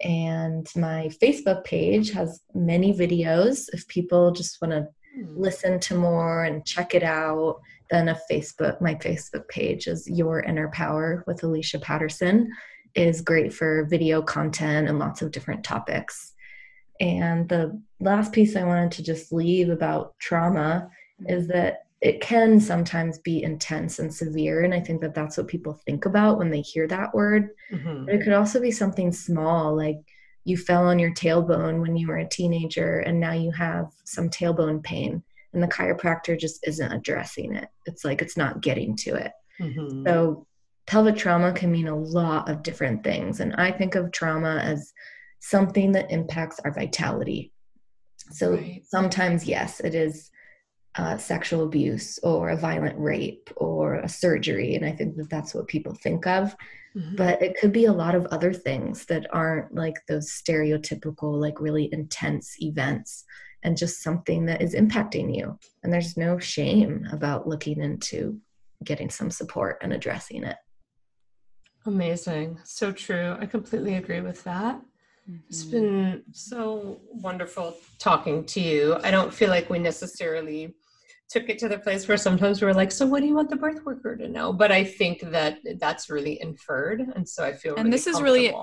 [0.00, 4.86] And my Facebook page has many videos if people just want to
[5.18, 5.40] Hmm.
[5.40, 7.60] listen to more and check it out,
[7.90, 12.50] then a Facebook, my Facebook page is Your Inner Power with Alicia Patterson
[12.94, 16.34] is great for video content and lots of different topics.
[17.00, 20.90] And the last piece I wanted to just leave about trauma
[21.26, 24.62] is that it can sometimes be intense and severe.
[24.62, 27.50] And I think that that's what people think about when they hear that word.
[27.72, 28.06] Mm-hmm.
[28.06, 29.98] But it could also be something small, like
[30.44, 34.30] you fell on your tailbone when you were a teenager and now you have some
[34.30, 35.22] tailbone pain
[35.52, 40.06] and the chiropractor just isn't addressing it it's like it's not getting to it mm-hmm.
[40.06, 40.46] so
[40.86, 44.92] pelvic trauma can mean a lot of different things and i think of trauma as
[45.40, 47.52] something that impacts our vitality
[48.30, 48.82] so right.
[48.86, 50.30] sometimes yes it is
[50.94, 55.54] uh, sexual abuse or a violent rape or a surgery and i think that that's
[55.54, 56.56] what people think of
[56.96, 57.14] mm-hmm.
[57.14, 61.60] but it could be a lot of other things that aren't like those stereotypical like
[61.60, 63.24] really intense events
[63.62, 68.38] and just something that is impacting you and there's no shame about looking into
[68.84, 70.56] getting some support and addressing it
[71.86, 74.76] amazing so true i completely agree with that
[75.28, 75.36] mm-hmm.
[75.48, 80.74] it's been so wonderful talking to you i don't feel like we necessarily
[81.28, 83.56] took it to the place where sometimes we're like, so what do you want the
[83.56, 84.52] birth worker to know?
[84.52, 87.02] But I think that that's really inferred.
[87.14, 88.54] And so I feel And this is really,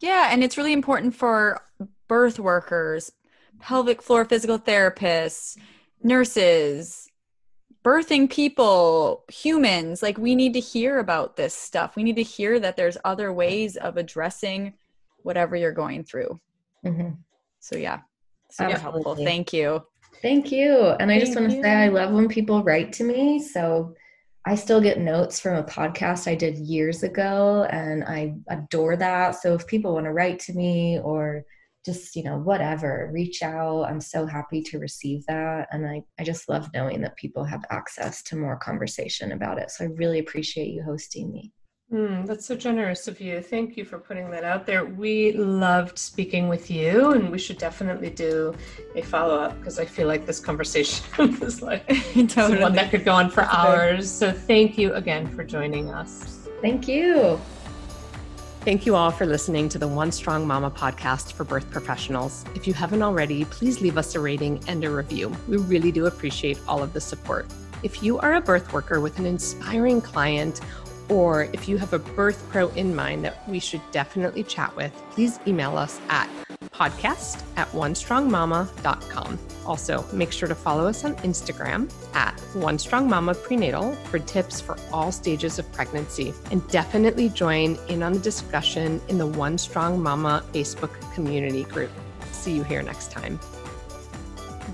[0.00, 0.28] yeah.
[0.30, 1.60] And it's really important for
[2.08, 3.12] birth workers,
[3.60, 5.56] pelvic floor physical therapists,
[6.02, 7.08] nurses,
[7.84, 10.02] birthing people, humans.
[10.02, 11.96] Like we need to hear about this stuff.
[11.96, 14.74] We need to hear that there's other ways of addressing
[15.22, 16.40] whatever you're going through.
[16.84, 17.10] Mm-hmm.
[17.60, 18.00] So yeah,
[18.50, 19.02] super Absolutely.
[19.02, 19.24] helpful.
[19.24, 19.82] Thank you.
[20.22, 20.94] Thank you.
[21.00, 23.38] And I just want to say I love when people write to me.
[23.38, 23.94] So
[24.46, 29.32] I still get notes from a podcast I did years ago and I adore that.
[29.32, 31.44] So if people want to write to me or
[31.84, 33.84] just, you know, whatever, reach out.
[33.84, 35.68] I'm so happy to receive that.
[35.70, 39.70] And I, I just love knowing that people have access to more conversation about it.
[39.70, 41.52] So I really appreciate you hosting me.
[41.92, 43.40] Mm, that's so generous of you.
[43.40, 44.84] Thank you for putting that out there.
[44.84, 48.54] We loved speaking with you, and we should definitely do
[48.96, 51.04] a follow up because I feel like this conversation
[51.42, 51.86] is like
[52.28, 52.60] totally.
[52.60, 54.10] one that could go on for hours.
[54.10, 56.48] So, thank you again for joining us.
[56.62, 57.38] Thank you.
[58.64, 62.46] Thank you all for listening to the One Strong Mama podcast for birth professionals.
[62.54, 65.30] If you haven't already, please leave us a rating and a review.
[65.46, 67.44] We really do appreciate all of the support.
[67.82, 70.62] If you are a birth worker with an inspiring client,
[71.08, 74.92] or if you have a birth pro in mind that we should definitely chat with,
[75.10, 76.28] please email us at
[76.70, 79.38] podcast at onestrongmama.com.
[79.66, 84.60] Also, make sure to follow us on Instagram at One Strong Mama Prenatal for tips
[84.60, 86.34] for all stages of pregnancy.
[86.50, 91.90] And definitely join in on the discussion in the One Strong Mama Facebook community group.
[92.32, 93.38] See you here next time.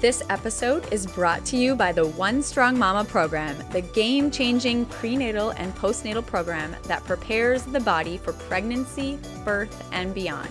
[0.01, 4.87] This episode is brought to you by the One Strong Mama program, the game changing
[4.87, 10.49] prenatal and postnatal program that prepares the body for pregnancy, birth, and beyond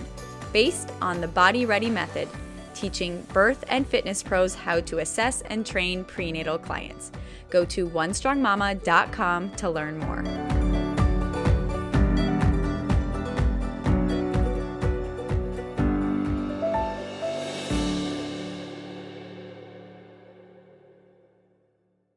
[0.52, 2.28] based on the Body Ready method,
[2.74, 7.10] teaching birth and fitness pros how to assess and train prenatal clients.
[7.50, 10.59] Go to onestrongmama.com to learn more.